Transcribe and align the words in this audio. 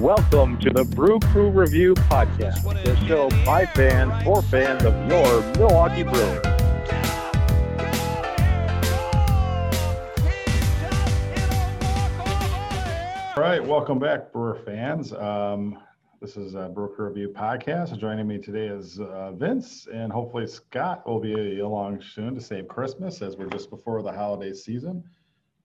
Welcome 0.00 0.58
to 0.58 0.70
the 0.70 0.84
Brew 0.84 1.20
Crew 1.20 1.50
Review 1.50 1.94
Podcast, 1.94 2.64
the 2.84 2.96
show 3.06 3.30
by 3.44 3.64
fans 3.64 4.24
for 4.24 4.42
fans 4.42 4.84
of 4.84 4.92
your 5.08 5.40
Milwaukee 5.56 6.02
Brewers. 6.02 6.44
All 13.36 13.42
right, 13.42 13.64
welcome 13.64 13.98
back, 13.98 14.32
Brewer 14.32 14.58
fans. 14.66 15.12
Um, 15.12 15.78
this 16.20 16.36
is 16.36 16.54
a 16.54 16.68
Brew 16.68 16.88
Crew 16.94 17.08
Review 17.08 17.28
Podcast. 17.28 17.96
Joining 17.96 18.26
me 18.26 18.38
today 18.38 18.66
is 18.66 18.98
uh, 18.98 19.30
Vince, 19.32 19.86
and 19.92 20.12
hopefully 20.12 20.46
Scott 20.48 21.06
will 21.06 21.20
be 21.20 21.60
along 21.60 22.02
soon 22.02 22.34
to 22.34 22.40
save 22.40 22.66
Christmas 22.66 23.22
as 23.22 23.36
we're 23.36 23.46
just 23.46 23.70
before 23.70 24.02
the 24.02 24.12
holiday 24.12 24.52
season. 24.52 25.04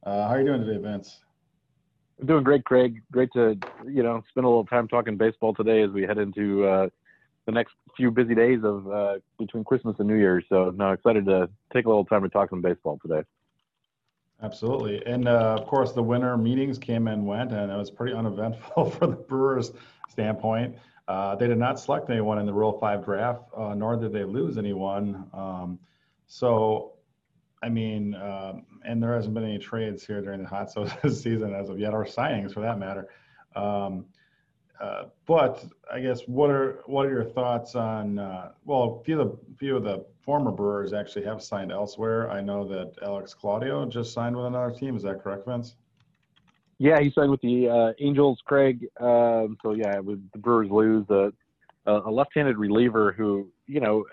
Uh, 0.04 0.28
how 0.28 0.36
are 0.36 0.40
you 0.40 0.46
doing 0.46 0.66
today, 0.66 0.82
Vince? 0.82 1.20
I'm 2.20 2.28
doing 2.28 2.44
great, 2.44 2.66
Craig. 2.66 3.02
Great 3.12 3.32
to 3.34 3.58
you 3.86 4.04
know 4.04 4.24
spend 4.30 4.46
a 4.46 4.50
little 4.50 4.66
time 4.66 4.88
talking 4.88 5.18
baseball 5.18 5.54
today 5.54 5.84
as 5.84 5.92
we 5.92 6.04
head 6.04 6.18
into 6.18 6.66
uh, 6.66 6.90
the 7.46 7.52
next 7.52 7.74
few 7.96 8.12
busy 8.12 8.36
days 8.36 8.60
of 8.64 8.92
uh, 8.92 9.16
between 9.38 9.64
Christmas 9.64 9.96
and 10.00 10.08
New 10.08 10.16
Year's. 10.16 10.44
So, 10.50 10.72
no, 10.76 10.92
excited 10.92 11.26
to 11.26 11.50
take 11.74 11.86
a 11.86 11.88
little 11.88 12.06
time 12.06 12.24
to 12.24 12.30
talk 12.30 12.50
some 12.50 12.62
baseball 12.62 13.00
today. 13.02 13.24
Absolutely, 14.42 15.06
and 15.06 15.28
uh, 15.28 15.58
of 15.60 15.66
course 15.68 15.94
the 15.94 16.04
winter 16.04 16.38
meetings 16.38 16.78
came 16.78 17.08
and 17.08 17.26
went, 17.26 17.52
and 17.52 17.72
it 17.72 17.76
was 17.76 17.90
pretty 17.90 18.14
uneventful 18.14 18.90
for 18.92 19.08
the 19.08 19.16
Brewers' 19.16 19.72
standpoint. 20.10 20.76
Uh, 21.08 21.36
they 21.36 21.48
did 21.48 21.58
not 21.58 21.80
select 21.80 22.10
anyone 22.10 22.38
in 22.38 22.46
the 22.46 22.54
Rule 22.54 22.74
Five 22.74 23.06
draft, 23.06 23.44
uh, 23.56 23.74
nor 23.74 23.96
did 23.96 24.12
they 24.14 24.24
lose 24.24 24.58
anyone. 24.58 25.26
Um, 25.34 25.80
so 26.28 26.94
I 27.62 27.70
mean, 27.70 28.16
um, 28.16 28.66
and 28.86 29.02
there 29.04 29.14
hasn't 29.14 29.34
been 29.34 29.44
any 29.44 29.58
trades 29.58 30.06
here 30.06 30.22
during 30.22 30.42
the 30.42 30.48
hot 30.48 30.72
season 31.10 31.54
as 31.54 31.70
of 31.70 31.80
yet, 31.80 31.94
or 31.94 32.06
signings 32.06 32.54
for 32.54 32.62
that 32.62 32.80
matter. 32.80 33.10
Um, 33.56 34.06
uh, 34.80 35.06
but 35.26 35.66
I 35.92 36.00
guess 36.00 36.22
what 36.26 36.50
are 36.50 36.84
what 36.86 37.06
are 37.06 37.10
your 37.10 37.26
thoughts 37.26 37.76
on? 37.76 38.18
Uh, 38.18 38.52
well, 38.64 39.00
a 39.02 39.04
few 39.04 39.20
of 39.20 39.32
the 39.32 39.56
few 39.58 39.76
of 39.76 39.84
the 39.84 40.06
former 40.22 40.52
Brewers 40.52 40.94
actually 40.94 41.26
have 41.26 41.42
signed 41.44 41.72
elsewhere. 41.72 42.32
I 42.32 42.40
know 42.40 42.66
that 42.70 42.94
Alex 43.04 43.34
Claudio 43.34 43.86
just 43.86 44.14
signed 44.14 44.38
with 44.38 44.46
another 44.46 44.74
team. 44.74 44.96
Is 44.96 45.04
that 45.04 45.22
correct, 45.22 45.46
Vince? 45.46 45.76
Yeah, 46.78 47.02
he 47.02 47.12
signed 47.12 47.30
with 47.30 47.42
the 47.42 47.68
uh, 47.68 47.92
Angels, 48.00 48.40
Craig. 48.46 48.88
Um, 49.02 49.58
so 49.62 49.74
yeah, 49.74 50.00
with 50.00 50.32
the 50.32 50.38
Brewers 50.38 50.70
lose 50.72 51.06
a, 51.10 51.34
a 51.86 52.10
left-handed 52.10 52.58
reliever 52.58 53.12
who 53.12 53.50
you 53.68 53.82
know 53.82 54.06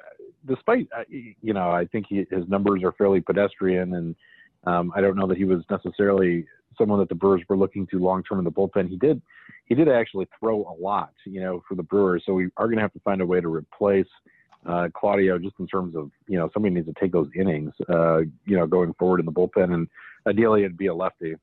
despite 0.46 0.88
uh, 0.96 1.02
you 1.08 1.52
know, 1.52 1.70
I 1.70 1.86
think 1.86 2.06
he, 2.08 2.26
his 2.30 2.48
numbers 2.48 2.82
are 2.82 2.92
fairly 2.92 3.20
pedestrian, 3.20 3.94
and 3.94 4.16
um, 4.64 4.92
I 4.94 5.00
don't 5.00 5.16
know 5.16 5.26
that 5.26 5.36
he 5.36 5.44
was 5.44 5.62
necessarily 5.70 6.46
someone 6.78 6.98
that 6.98 7.08
the 7.08 7.14
Brewers 7.14 7.42
were 7.48 7.56
looking 7.56 7.86
to 7.88 7.98
long 7.98 8.22
term 8.22 8.38
in 8.38 8.44
the 8.44 8.50
bullpen. 8.50 8.88
He 8.88 8.96
did 8.96 9.22
he 9.66 9.74
did 9.74 9.88
actually 9.88 10.28
throw 10.38 10.62
a 10.62 10.74
lot, 10.80 11.12
you 11.24 11.40
know, 11.40 11.62
for 11.68 11.74
the 11.74 11.82
Brewers. 11.82 12.22
So 12.24 12.34
we 12.34 12.48
are 12.56 12.66
going 12.66 12.76
to 12.76 12.82
have 12.82 12.92
to 12.92 13.00
find 13.00 13.20
a 13.20 13.26
way 13.26 13.40
to 13.40 13.48
replace 13.48 14.06
uh, 14.66 14.88
Claudio, 14.94 15.38
just 15.38 15.54
in 15.58 15.66
terms 15.66 15.94
of 15.94 16.10
you 16.28 16.38
know 16.38 16.50
somebody 16.52 16.74
needs 16.74 16.86
to 16.86 16.94
take 17.00 17.12
those 17.12 17.28
innings, 17.38 17.72
uh, 17.88 18.18
you 18.18 18.56
know, 18.56 18.66
going 18.66 18.94
forward 18.94 19.20
in 19.20 19.26
the 19.26 19.32
bullpen, 19.32 19.72
and 19.72 19.88
ideally 20.26 20.64
it'd 20.64 20.78
be 20.78 20.86
a 20.86 20.94
lefty. 20.94 21.34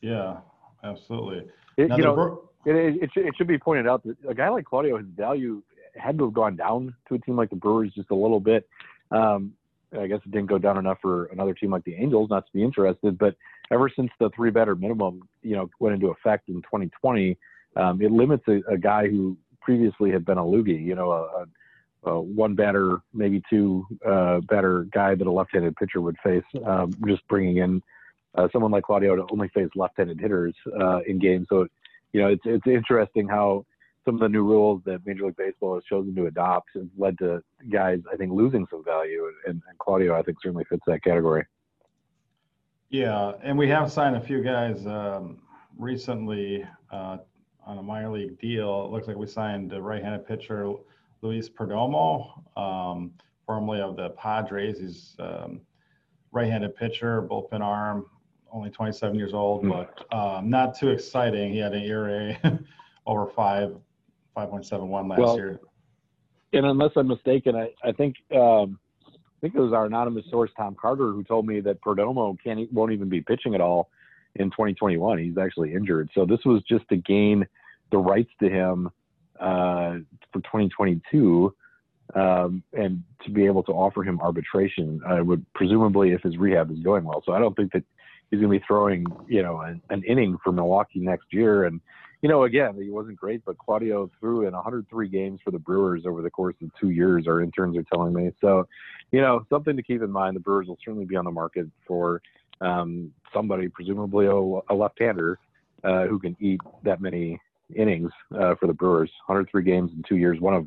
Yeah, 0.00 0.38
absolutely. 0.84 1.44
It, 1.76 1.90
you 1.96 2.04
know, 2.04 2.48
it, 2.64 3.02
it, 3.02 3.10
it, 3.14 3.34
should 3.36 3.46
be 3.46 3.58
pointed 3.58 3.86
out 3.86 4.02
that 4.04 4.16
a 4.28 4.34
guy 4.34 4.48
like 4.48 4.64
Claudio, 4.64 4.96
his 4.98 5.06
value 5.08 5.62
had 5.98 6.18
to 6.18 6.24
have 6.24 6.34
gone 6.34 6.56
down 6.56 6.94
to 7.08 7.14
a 7.14 7.18
team 7.18 7.36
like 7.36 7.50
the 7.50 7.56
Brewers 7.56 7.92
just 7.94 8.10
a 8.10 8.14
little 8.14 8.40
bit. 8.40 8.68
Um, 9.10 9.52
I 9.96 10.06
guess 10.06 10.20
it 10.24 10.30
didn't 10.30 10.48
go 10.48 10.58
down 10.58 10.78
enough 10.78 10.98
for 11.00 11.26
another 11.26 11.54
team 11.54 11.70
like 11.70 11.84
the 11.84 11.94
Angels 11.94 12.28
not 12.30 12.46
to 12.46 12.52
be 12.52 12.62
interested. 12.62 13.18
But 13.18 13.36
ever 13.70 13.90
since 13.94 14.10
the 14.18 14.30
three 14.34 14.50
batter 14.50 14.74
minimum, 14.74 15.28
you 15.42 15.56
know, 15.56 15.70
went 15.78 15.94
into 15.94 16.08
effect 16.08 16.48
in 16.48 16.56
2020, 16.56 17.38
um, 17.76 18.00
it 18.00 18.10
limits 18.10 18.44
a, 18.48 18.60
a, 18.72 18.78
guy 18.78 19.06
who 19.06 19.36
previously 19.60 20.10
had 20.10 20.24
been 20.24 20.38
a 20.38 20.42
loogie, 20.42 20.82
you 20.82 20.94
know, 20.94 21.12
a, 21.12 22.10
a 22.10 22.20
one 22.20 22.54
batter, 22.54 23.00
maybe 23.12 23.42
two 23.50 23.86
uh, 24.06 24.40
batter 24.48 24.86
guy 24.92 25.14
that 25.14 25.26
a 25.26 25.30
left-handed 25.30 25.76
pitcher 25.76 26.00
would 26.00 26.16
face. 26.24 26.44
Um, 26.64 26.92
just 27.06 27.26
bringing 27.28 27.58
in 27.58 27.82
uh, 28.34 28.48
someone 28.52 28.70
like 28.70 28.84
Claudio 28.84 29.16
to 29.16 29.26
only 29.30 29.48
face 29.48 29.68
left-handed 29.74 30.20
hitters 30.20 30.54
uh, 30.80 31.00
in 31.06 31.18
games. 31.18 31.46
So, 31.48 31.66
you 32.12 32.22
know, 32.22 32.28
it's 32.28 32.42
it's 32.44 32.66
interesting 32.66 33.28
how 33.28 33.66
some 34.06 34.14
of 34.14 34.20
the 34.20 34.28
new 34.28 34.44
rules 34.44 34.80
that 34.84 35.04
Major 35.04 35.26
League 35.26 35.36
Baseball 35.36 35.74
has 35.74 35.84
chosen 35.84 36.14
to 36.14 36.26
adopt 36.26 36.70
has 36.74 36.86
led 36.96 37.18
to 37.18 37.42
guys, 37.70 38.00
I 38.10 38.16
think, 38.16 38.32
losing 38.32 38.66
some 38.70 38.84
value. 38.84 39.30
And, 39.46 39.60
and 39.68 39.78
Claudio, 39.78 40.16
I 40.16 40.22
think, 40.22 40.38
certainly 40.40 40.64
fits 40.64 40.82
that 40.86 41.02
category. 41.02 41.44
Yeah, 42.88 43.32
and 43.42 43.58
we 43.58 43.68
have 43.68 43.90
signed 43.90 44.16
a 44.16 44.20
few 44.20 44.42
guys 44.42 44.86
um, 44.86 45.38
recently 45.76 46.64
uh, 46.92 47.18
on 47.66 47.78
a 47.78 47.82
minor 47.82 48.10
league 48.10 48.38
deal. 48.38 48.84
It 48.84 48.92
looks 48.92 49.08
like 49.08 49.16
we 49.16 49.26
signed 49.26 49.72
a 49.72 49.82
right-handed 49.82 50.24
pitcher, 50.24 50.72
Luis 51.20 51.48
Perdomo, 51.48 52.42
um, 52.56 53.10
formerly 53.44 53.80
of 53.80 53.96
the 53.96 54.10
Padres. 54.10 54.78
He's 54.78 55.16
um, 55.18 55.60
right-handed 56.30 56.76
pitcher, 56.76 57.22
bullpen 57.22 57.60
arm, 57.60 58.06
only 58.52 58.70
27 58.70 59.18
years 59.18 59.34
old, 59.34 59.64
mm. 59.64 59.70
but 59.70 60.16
um, 60.16 60.48
not 60.48 60.78
too 60.78 60.90
exciting. 60.90 61.52
He 61.52 61.58
had 61.58 61.74
an 61.74 61.82
ERA 61.82 62.38
over 63.06 63.26
five 63.26 63.74
5.71 64.36 65.08
last 65.08 65.18
well, 65.18 65.36
year. 65.36 65.60
And 66.52 66.66
unless 66.66 66.90
I'm 66.96 67.08
mistaken, 67.08 67.56
I, 67.56 67.70
I 67.82 67.92
think 67.92 68.16
um, 68.32 68.78
I 69.06 69.40
think 69.40 69.54
it 69.54 69.60
was 69.60 69.72
our 69.72 69.86
anonymous 69.86 70.24
source 70.30 70.50
Tom 70.56 70.76
Carter 70.80 71.10
who 71.12 71.24
told 71.24 71.46
me 71.46 71.60
that 71.60 71.80
Perdomo 71.80 72.36
can't 72.42 72.72
won't 72.72 72.92
even 72.92 73.08
be 73.08 73.20
pitching 73.20 73.54
at 73.54 73.60
all 73.60 73.90
in 74.36 74.50
2021. 74.50 75.18
He's 75.18 75.38
actually 75.38 75.74
injured, 75.74 76.10
so 76.14 76.24
this 76.24 76.40
was 76.44 76.62
just 76.68 76.88
to 76.88 76.96
gain 76.96 77.46
the 77.90 77.98
rights 77.98 78.30
to 78.40 78.48
him 78.48 78.90
uh, 79.40 79.98
for 80.32 80.40
2022. 80.40 81.54
Um, 82.14 82.62
and 82.72 83.02
to 83.24 83.30
be 83.32 83.46
able 83.46 83.64
to 83.64 83.72
offer 83.72 84.04
him 84.04 84.20
arbitration, 84.20 85.00
I 85.04 85.20
would 85.20 85.44
presumably 85.54 86.12
if 86.12 86.22
his 86.22 86.38
rehab 86.38 86.70
is 86.70 86.78
going 86.78 87.04
well. 87.04 87.20
So 87.26 87.32
I 87.32 87.40
don't 87.40 87.54
think 87.56 87.72
that 87.72 87.82
he's 88.30 88.40
going 88.40 88.52
to 88.52 88.58
be 88.60 88.64
throwing, 88.66 89.06
you 89.26 89.42
know, 89.42 89.60
an, 89.60 89.82
an 89.90 90.04
inning 90.04 90.38
for 90.42 90.52
Milwaukee 90.52 91.00
next 91.00 91.26
year. 91.32 91.64
And 91.64 91.80
you 92.22 92.28
know, 92.28 92.44
again, 92.44 92.74
he 92.80 92.90
wasn't 92.90 93.16
great, 93.16 93.44
but 93.44 93.58
Claudio 93.58 94.10
threw 94.18 94.46
in 94.46 94.54
103 94.54 95.08
games 95.08 95.40
for 95.44 95.50
the 95.50 95.58
Brewers 95.58 96.06
over 96.06 96.22
the 96.22 96.30
course 96.30 96.56
of 96.62 96.70
two 96.80 96.90
years. 96.90 97.26
Our 97.26 97.42
interns 97.42 97.76
are 97.76 97.84
telling 97.84 98.14
me. 98.14 98.32
So, 98.40 98.66
you 99.12 99.20
know, 99.20 99.44
something 99.50 99.76
to 99.76 99.82
keep 99.82 100.02
in 100.02 100.10
mind. 100.10 100.36
The 100.36 100.40
Brewers 100.40 100.66
will 100.66 100.78
certainly 100.84 101.04
be 101.04 101.16
on 101.16 101.24
the 101.24 101.30
market 101.30 101.66
for 101.86 102.22
um, 102.60 103.12
somebody, 103.32 103.68
presumably 103.68 104.26
a, 104.26 104.72
a 104.72 104.74
left-hander, 104.74 105.38
uh, 105.84 106.06
who 106.06 106.18
can 106.18 106.36
eat 106.40 106.60
that 106.82 107.00
many 107.00 107.40
innings 107.74 108.10
uh, 108.34 108.54
for 108.56 108.66
the 108.66 108.72
Brewers. 108.72 109.10
103 109.26 109.62
games 109.62 109.92
in 109.94 110.02
two 110.08 110.16
years. 110.16 110.40
One 110.40 110.54
of, 110.54 110.66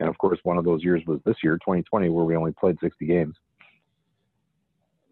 and 0.00 0.08
of 0.08 0.16
course, 0.18 0.38
one 0.42 0.56
of 0.56 0.64
those 0.64 0.82
years 0.82 1.02
was 1.06 1.20
this 1.24 1.36
year, 1.42 1.54
2020, 1.58 2.08
where 2.08 2.24
we 2.24 2.36
only 2.36 2.52
played 2.52 2.78
60 2.80 3.04
games. 3.06 3.34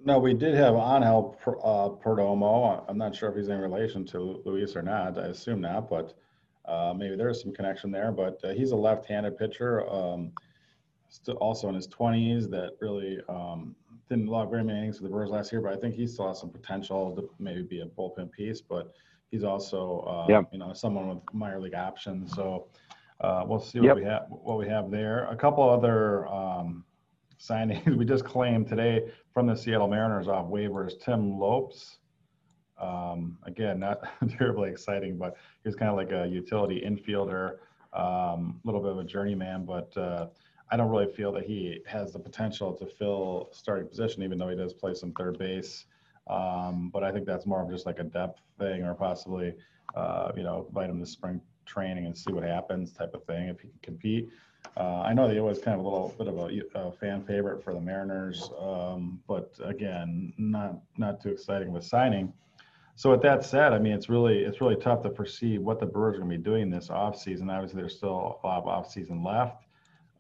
No, 0.07 0.21
we 0.21 0.35
did 0.35 0.55
have 0.55 0.77
Angel 0.77 1.37
uh, 1.65 1.89
Perdomo. 2.01 2.85
I'm 2.89 2.97
not 2.97 3.13
sure 3.13 3.29
if 3.29 3.35
he's 3.35 3.49
in 3.49 3.59
relation 3.59 4.05
to 4.07 4.41
Luis 4.45 4.77
or 4.77 4.83
not. 4.83 5.19
I 5.19 5.27
assume 5.27 5.61
not, 5.61 5.91
but 5.91 6.15
uh, 6.65 6.95
maybe 6.97 7.17
there's 7.17 7.43
some 7.43 7.53
connection 7.53 7.91
there. 7.91 8.13
But 8.13 8.39
uh, 8.45 8.51
he's 8.51 8.71
a 8.71 8.77
left-handed 8.77 9.37
pitcher, 9.37 9.85
um, 9.91 10.31
still 11.09 11.35
also 11.39 11.69
in 11.69 11.75
his 11.75 11.89
20s. 11.89 12.49
That 12.49 12.77
really 12.81 13.19
um, 13.29 13.75
didn't 14.09 14.29
log 14.29 14.49
very 14.49 14.63
many 14.63 14.79
innings 14.79 14.99
for 14.99 15.03
the 15.03 15.09
Brewers 15.09 15.31
last 15.31 15.51
year, 15.51 15.61
but 15.61 15.73
I 15.73 15.77
think 15.77 15.97
he 15.97 16.07
still 16.07 16.29
has 16.29 16.39
some 16.39 16.51
potential 16.51 17.17
to 17.17 17.29
maybe 17.41 17.63
be 17.63 17.81
a 17.81 17.87
bullpen 17.87 18.31
piece. 18.31 18.61
But 18.61 18.95
he's 19.33 19.43
also, 19.43 20.05
uh, 20.07 20.33
yep. 20.33 20.49
you 20.53 20.61
know, 20.61 20.73
someone 20.73 21.09
with 21.09 21.19
minor 21.33 21.59
league 21.59 21.75
options. 21.75 22.33
So 22.33 22.69
uh, 23.23 23.43
we'll 23.45 23.59
see 23.59 23.81
what 23.81 23.87
yep. 23.87 23.97
we 23.97 24.05
have. 24.05 24.27
What 24.29 24.57
we 24.57 24.69
have 24.69 24.89
there. 24.89 25.25
A 25.25 25.37
couple 25.37 25.69
other. 25.69 26.29
Um, 26.29 26.85
signings 27.39 27.97
we 27.99 28.05
just 28.05 28.25
claimed 28.25 28.67
today 28.67 29.03
from 29.37 29.47
the 29.47 29.55
Seattle 29.55 29.87
Mariners 29.87 30.29
off 30.29 30.47
waivers. 30.47 30.99
Tim 30.99 31.39
Lopes, 31.39 31.99
um, 32.81 33.37
again, 33.43 33.79
not 33.79 34.01
terribly 34.39 34.71
exciting, 34.71 35.19
but 35.19 35.37
he's 35.63 35.75
kind 35.75 35.91
of 35.91 35.97
like 35.99 36.11
a 36.11 36.27
utility 36.27 36.81
infielder, 36.81 37.59
a 37.93 38.03
um, 38.03 38.59
little 38.65 38.81
bit 38.81 38.93
of 38.93 38.99
a 38.99 39.05
journeyman, 39.05 39.67
but 39.67 39.95
uh, 39.95 40.29
I 40.71 40.79
don't 40.79 40.89
really 40.89 41.13
feel 41.13 41.33
that 41.33 41.45
he 41.45 41.81
has 41.87 42.15
the 42.15 42.19
potential 42.19 42.73
to 42.77 42.87
fill 42.87 43.51
starting 43.53 43.87
position, 43.87 44.23
even 44.23 44.39
though 44.39 44.49
he 44.49 44.57
does 44.57 44.73
play 44.73 44.95
some 44.95 45.13
third 45.13 45.39
base. 45.39 45.85
Um, 46.29 46.89
but 46.91 47.05
I 47.05 47.13
think 47.13 47.27
that's 47.27 47.45
more 47.45 47.63
of 47.63 47.69
just 47.69 47.85
like 47.85 47.99
a 47.99 48.05
depth 48.05 48.41
thing, 48.59 48.85
or 48.85 48.95
possibly, 48.95 49.53
uh, 49.95 50.33
you 50.35 50.45
know, 50.45 50.65
invite 50.67 50.89
him 50.89 50.99
to 50.99 51.05
spring 51.05 51.43
training 51.67 52.07
and 52.07 52.17
see 52.17 52.33
what 52.33 52.43
happens, 52.43 52.91
type 52.91 53.13
of 53.13 53.23
thing. 53.25 53.51
If 53.51 53.61
he 53.61 53.69
can 53.69 53.79
compete, 53.83 54.31
uh, 54.77 55.01
I 55.01 55.13
know 55.15 55.29
that 55.29 55.37
it 55.37 55.41
was 55.41 55.59
kind 55.59 55.79
of 55.79 55.85
a 55.85 55.89
little 55.89 56.15
bit 56.19 56.29
of 56.29 56.39
a, 56.39 56.89
a 56.89 56.93
fan 56.93 57.23
favorite 57.25 57.63
for 57.63 57.73
the 57.75 57.81
Mariners, 57.81 58.51
um, 58.61 59.21
but 59.27 59.55
again, 59.65 60.33
not 60.39 60.79
not 60.97 61.21
too 61.21 61.31
exciting 61.31 61.73
with 61.73 61.85
signing. 61.85 62.33
So 62.95 63.11
with 63.11 63.23
that 63.23 63.45
said, 63.45 63.73
I 63.73 63.79
mean 63.79 63.93
it's 63.93 64.09
really 64.09 64.39
it's 64.39 64.61
really 64.61 64.77
tough 64.77 65.03
to 65.03 65.11
foresee 65.11 65.59
what 65.59 65.81
the 65.81 65.87
Brewers 65.87 66.17
are 66.17 66.21
going 66.21 66.31
to 66.31 66.39
be 66.39 66.43
doing 66.43 66.71
this 66.71 66.89
offseason. 66.89 67.51
Obviously, 67.51 67.81
there's 67.81 67.97
still 67.97 68.41
a 68.43 68.47
lot 68.47 68.65
of 68.65 68.65
offseason 68.65 69.25
left, 69.25 69.65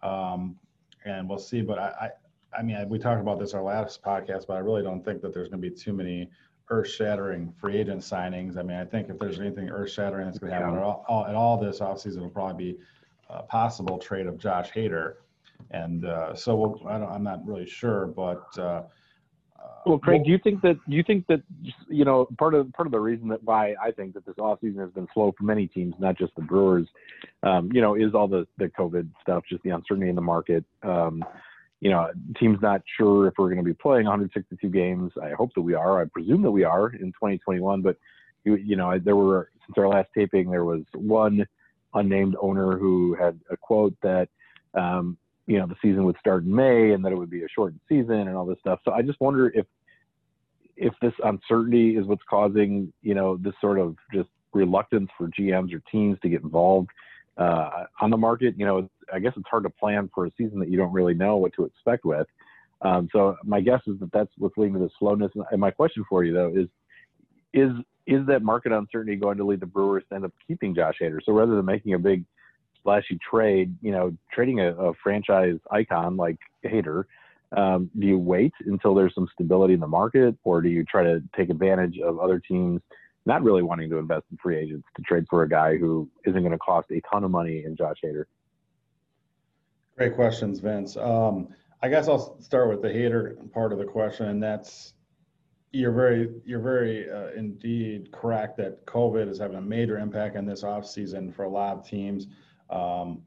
um, 0.03 0.57
and 1.05 1.29
we'll 1.29 1.39
see. 1.39 1.63
But 1.63 1.79
I, 1.79 2.11
I, 2.53 2.59
I 2.59 2.63
mean, 2.63 2.89
we 2.89 2.99
talked 2.99 3.21
about 3.21 3.39
this 3.39 3.55
our 3.55 3.63
last 3.63 4.03
podcast, 4.03 4.47
but 4.47 4.55
I 4.55 4.61
really 4.61 4.83
don't 4.83 5.05
think 5.05 5.23
that 5.23 5.33
there's 5.33 5.49
going 5.49 5.63
to 5.63 5.71
be 5.71 5.75
too 5.75 5.93
many 5.93 6.31
earth-shattering 6.69 7.53
free 7.61 7.77
agent 7.77 8.01
signings. 8.01 8.57
I 8.57 8.63
mean, 8.63 8.77
I 8.77 8.85
think 8.85 9.09
if 9.09 9.19
there's 9.19 9.39
anything 9.39 9.69
earth-shattering 9.69 10.27
that's 10.27 10.39
going 10.39 10.51
to 10.51 10.59
happen 10.59 10.75
yeah. 10.75 10.81
at, 10.81 10.85
all, 10.85 11.27
at 11.29 11.35
all 11.35 11.57
this 11.57 11.79
offseason, 11.79 12.21
will 12.21 12.29
probably 12.29 12.73
be 12.73 12.79
a 13.29 13.43
possible 13.43 13.99
trade 13.99 14.27
of 14.27 14.39
Josh 14.39 14.71
Hader. 14.73 15.15
And 15.71 16.05
uh, 16.05 16.35
so 16.35 16.55
we'll, 16.55 16.89
I 16.89 17.15
am 17.15 17.23
not 17.23 17.47
really 17.47 17.67
sure, 17.67 18.07
but. 18.07 18.47
Uh, 18.59 18.83
well, 19.85 19.99
Craig, 19.99 20.25
do 20.25 20.31
you 20.31 20.39
think 20.43 20.63
that 20.63 20.77
you 20.87 21.03
think 21.05 21.27
that 21.29 21.43
you 21.89 22.05
know 22.05 22.27
part 22.39 22.55
of 22.55 22.73
part 22.73 22.87
of 22.87 22.93
the 22.93 22.99
reason 22.99 23.29
that 23.29 23.43
why 23.45 23.75
I 23.81 23.93
think 23.93 24.15
that 24.15 24.27
this 24.27 24.35
offseason 24.37 24.79
has 24.81 24.91
been 24.91 25.07
slow 25.15 25.33
for 25.37 25.45
many 25.45 25.69
teams, 25.69 25.95
not 25.99 26.19
just 26.19 26.35
the 26.35 26.43
Brewers, 26.43 26.89
um, 27.43 27.71
you 27.73 27.81
know, 27.81 27.95
is 27.95 28.13
all 28.15 28.27
the 28.27 28.47
the 28.59 28.69
COVID 28.69 29.09
stuff, 29.23 29.45
just 29.49 29.63
the 29.63 29.71
uncertainty 29.71 30.09
in 30.09 30.17
the 30.17 30.23
market. 30.23 30.65
Um, 30.83 31.25
you 31.81 31.91
know, 31.91 32.11
teams 32.39 32.59
not 32.63 32.83
sure 32.97 33.29
if 33.29 33.35
we're 33.39 33.47
going 33.47 33.59
to 33.59 33.65
be 33.65 33.75
playing 33.75 34.07
162 34.07 34.69
games. 34.69 35.13
I 35.23 35.31
hope 35.31 35.53
that 35.55 35.63
we 35.63 35.75
are. 35.75 36.01
I 36.01 36.07
presume 36.07 36.43
that 36.43 36.51
we 36.51 36.65
are 36.65 36.89
in 36.89 37.13
2021. 37.13 37.83
But 37.83 37.97
you, 38.45 38.57
you 38.57 38.77
know, 38.77 38.99
there 38.99 39.17
were 39.17 39.51
since 39.67 39.77
our 39.79 39.89
last 39.89 40.09
taping, 40.17 40.51
there 40.51 40.65
was 40.65 40.83
one 40.95 41.47
unnamed 41.97 42.37
owner 42.41 42.79
who 42.79 43.15
had 43.15 43.39
a 43.51 43.57
quote 43.57 43.95
that 44.03 44.29
um, 44.75 45.17
you 45.47 45.59
know 45.59 45.67
the 45.67 45.77
season 45.83 46.05
would 46.05 46.17
start 46.19 46.45
in 46.45 46.55
May 46.55 46.93
and 46.93 47.05
that 47.05 47.13
it 47.13 47.17
would 47.17 47.31
be 47.31 47.43
a 47.43 47.49
shortened 47.49 47.81
season 47.89 48.29
and 48.29 48.37
all 48.37 48.47
this 48.47 48.59
stuff. 48.61 48.81
So 48.85 48.93
I 48.93 49.03
just 49.03 49.21
wonder 49.21 49.49
if 49.55 49.67
if 50.77 50.93
this 51.01 51.15
uncertainty 51.25 51.97
is 51.97 52.07
what's 52.07 52.23
causing 52.29 52.93
you 53.03 53.15
know 53.15 53.37
this 53.37 53.55
sort 53.61 53.79
of 53.79 53.97
just 54.13 54.29
reluctance 54.53 55.11
for 55.19 55.29
GMs 55.29 55.75
or 55.75 55.83
teams 55.91 56.19
to 56.23 56.29
get 56.29 56.43
involved 56.43 56.89
uh, 57.37 57.85
on 58.01 58.11
the 58.11 58.17
market. 58.17 58.55
You 58.57 58.67
know, 58.67 58.89
I 59.13 59.19
guess 59.19 59.33
it's 59.37 59.49
hard 59.49 59.65
to 59.65 59.71
plan 59.71 60.11
for 60.15 60.27
a 60.27 60.31
season 60.37 60.59
that 60.61 60.71
you 60.71 60.77
don't 60.77 60.93
really 60.93 61.15
know 61.15 61.37
what 61.37 61.53
to 61.55 61.65
expect 61.65 62.05
with. 62.05 62.27
Um, 62.83 63.09
so 63.13 63.37
my 63.45 63.61
guess 63.61 63.81
is 63.87 63.99
that 64.01 64.13
that's 64.13 64.31
what's 64.39 64.57
leading 64.57 64.75
to 64.75 64.81
the 64.81 64.91
slowness. 64.99 65.33
And 65.51 65.61
my 65.61 65.71
question 65.71 66.05
for 66.09 66.25
you 66.25 66.35
though 66.35 66.53
is, 66.55 66.69
is 67.57 67.73
is 68.07 68.25
that 68.27 68.43
market 68.43 68.71
uncertainty 68.71 69.17
going 69.17 69.37
to 69.37 69.45
lead 69.45 69.59
the 69.59 69.67
Brewers 69.67 70.05
to 70.09 70.15
end 70.15 70.25
up 70.25 70.33
keeping 70.47 70.75
Josh 70.75 70.99
Hader? 71.03 71.19
So 71.25 71.33
rather 71.33 71.57
than 71.57 71.65
making 71.65 71.95
a 71.95 71.99
big 71.99 72.25
splashy 72.79 73.19
trade, 73.29 73.77
you 73.83 73.91
know, 73.91 74.17
trading 74.33 74.61
a, 74.61 74.73
a 74.75 74.95
franchise 75.03 75.59
icon 75.73 76.17
like 76.17 76.39
Hader, 76.65 77.05
um, 77.57 77.91
do 77.99 78.07
you 78.07 78.19
wait 78.19 78.53
until 78.67 78.95
there's 78.95 79.13
some 79.15 79.29
stability 79.33 79.75
in 79.75 79.81
the 79.81 79.89
market, 79.89 80.37
or 80.45 80.61
do 80.61 80.69
you 80.69 80.85
try 80.85 81.03
to 81.03 81.21
take 81.37 81.51
advantage 81.51 81.99
of 81.99 82.21
other 82.21 82.39
teams 82.39 82.81
not 83.25 83.43
really 83.43 83.63
wanting 83.63 83.91
to 83.91 83.97
invest 83.97 84.25
in 84.31 84.37
free 84.37 84.57
agents 84.57 84.87
to 84.97 85.03
trade 85.03 85.25
for 85.29 85.43
a 85.43 85.49
guy 85.49 85.77
who 85.77 86.09
isn't 86.27 86.41
going 86.41 86.53
to 86.53 86.59
cost 86.59 86.89
a 86.93 87.01
ton 87.11 87.25
of 87.25 87.33
money 87.33 87.65
in 87.65 87.77
Josh 87.77 87.97
Hader? 88.05 88.25
Great 89.97 90.15
questions, 90.15 90.61
Vince. 90.61 90.97
Um, 90.97 91.49
I 91.83 91.89
guess 91.89 92.07
I'll 92.07 92.41
start 92.41 92.69
with 92.69 92.83
the 92.83 92.89
Hader 92.89 93.51
part 93.53 93.73
of 93.73 93.79
the 93.79 93.85
question, 93.85 94.27
and 94.27 94.41
that's 94.41 94.95
you're 95.77 95.93
very 95.93 96.31
you're 96.45 96.61
very 96.61 97.11
uh, 97.11 97.29
indeed 97.37 98.11
correct 98.11 98.57
that 98.57 98.85
COVID 98.87 99.29
is 99.29 99.39
having 99.39 99.59
a 99.59 99.61
major 99.61 99.99
impact 99.99 100.37
on 100.37 100.47
this 100.47 100.63
offseason 100.63 101.35
for 101.35 101.45
a 101.45 101.49
lot 101.49 101.77
of 101.77 101.87
teams. 101.87 102.29
Um, 102.71 103.23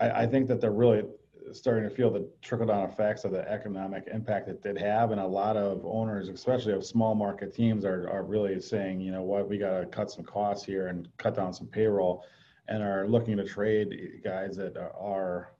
I, 0.00 0.10
I, 0.10 0.26
think 0.26 0.48
that 0.48 0.60
they're 0.60 0.72
really 0.72 1.04
starting 1.52 1.88
to 1.88 1.94
feel 1.94 2.10
the 2.10 2.28
trickle 2.42 2.66
down 2.66 2.82
effects 2.82 3.24
of 3.24 3.30
the 3.30 3.48
economic 3.48 4.08
impact 4.12 4.48
that 4.48 4.62
did 4.62 4.76
have, 4.76 5.12
and 5.12 5.20
a 5.20 5.26
lot 5.26 5.56
of 5.56 5.86
owners, 5.86 6.28
especially 6.28 6.72
of 6.72 6.84
small 6.84 7.14
market 7.14 7.54
teams, 7.54 7.84
are 7.84 8.10
are 8.10 8.24
really 8.24 8.60
saying, 8.60 9.00
you 9.00 9.12
know 9.12 9.22
what, 9.22 9.48
we 9.48 9.56
got 9.56 9.78
to 9.78 9.86
cut 9.86 10.10
some 10.10 10.24
costs 10.24 10.64
here 10.64 10.88
and 10.88 11.08
cut 11.18 11.36
down 11.36 11.52
some 11.52 11.68
payroll, 11.68 12.24
and 12.68 12.82
are 12.82 13.06
looking 13.08 13.36
to 13.36 13.44
trade 13.44 14.20
guys 14.24 14.56
that 14.56 14.76
are, 14.76 15.52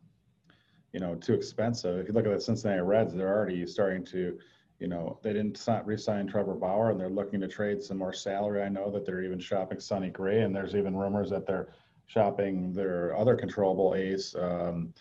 you 0.93 0.99
know, 0.99 1.15
too 1.15 1.35
expensive. 1.35 1.99
If 1.99 2.09
you 2.09 2.15
look 2.15 2.27
at 2.27 2.33
the 2.33 2.41
Cincinnati 2.41 2.81
Reds, 2.81 3.15
they're 3.15 3.29
already 3.29 3.65
starting 3.67 4.05
to 4.07 4.39
you 4.79 4.89
know, 4.89 5.19
they 5.23 5.33
didn't 5.33 5.59
re-sign 5.85 6.27
Trevor 6.27 6.55
Bauer, 6.55 6.91
and 6.91 7.01
they're 7.01 7.09
looking 7.09 7.41
to 7.41 7.49
trade 7.49 7.83
some 7.83 7.99
more 7.99 8.13
salary. 8.13 8.63
I 8.63 8.69
know 8.69 8.91
that 8.91 9.07
they're 9.07 9.23
even 9.23 9.39
shopping 9.39 9.81
Sonny 9.81 10.11
Gray, 10.11 10.43
and 10.43 10.55
there's 10.55 10.75
even 10.75 10.97
rumors 10.97 11.31
that 11.31 11.47
they're 11.47 11.69
shopping 12.07 12.73
their 12.73 13.17
other 13.17 13.35
controllable 13.35 13.95
ace, 13.97 14.35
um, 14.39 14.93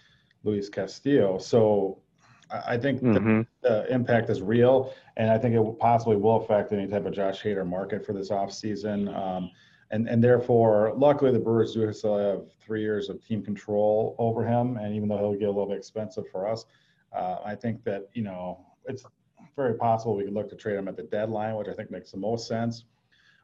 Luis 0.44 0.69
Castillo. 0.69 1.38
So 1.38 2.00
I 2.50 2.77
think 2.77 3.01
mm-hmm. 3.01 3.42
the, 3.42 3.48
the, 3.62 3.94
impact 3.94 4.30
is 4.30 4.42
real, 4.42 4.94
and 5.18 5.30
I 5.30 5.38
think 5.38 5.56
it 5.56 5.80
possibly 5.80 6.16
will 6.16 6.38
affect 6.38 6.72
any 6.72 6.88
type 6.88 7.06
of 7.06 7.13
Josh 7.13 7.42
Hader 7.44 7.68
market 7.68 8.06
for 8.06 8.13
this 8.13 8.30
offseason. 8.30 9.16
Um, 9.16 9.51
and, 9.92 10.07
and 10.07 10.24
therefore, 10.24 10.94
luckily, 10.95 11.31
the 11.31 11.39
Brewers 11.39 11.74
do 11.74 11.92
still 11.94 12.18
have 12.18 12.42
three 12.60 12.81
years 12.81 13.10
of 13.10 13.25
team 13.25 13.44
control 13.44 14.16
over 14.19 14.45
him. 14.45 14.77
And 14.77 14.95
even 14.95 15.07
though 15.07 15.18
he'll 15.18 15.33
get 15.33 15.48
a 15.48 15.51
little 15.51 15.68
bit 15.68 15.77
expensive 15.77 16.25
for 16.31 16.48
us, 16.48 16.66
uh, 17.13 17.38
I 17.45 17.56
think 17.56 17.83
that, 17.83 18.10
you 18.13 18.24
know, 18.24 18.66
it's 18.88 19.06
very 19.56 19.75
possible 19.75 20.16
we 20.16 20.24
could 20.24 20.34
look 20.34 20.50
to 20.50 20.56
trade 20.56 20.78
him 20.78 20.88
at 20.88 20.96
the 20.96 21.04
deadline, 21.04 21.56
which 21.56 21.68
I 21.68 21.74
think 21.74 21.92
makes 21.92 22.12
the 22.12 22.18
most 22.18 22.48
sense. 22.48 22.86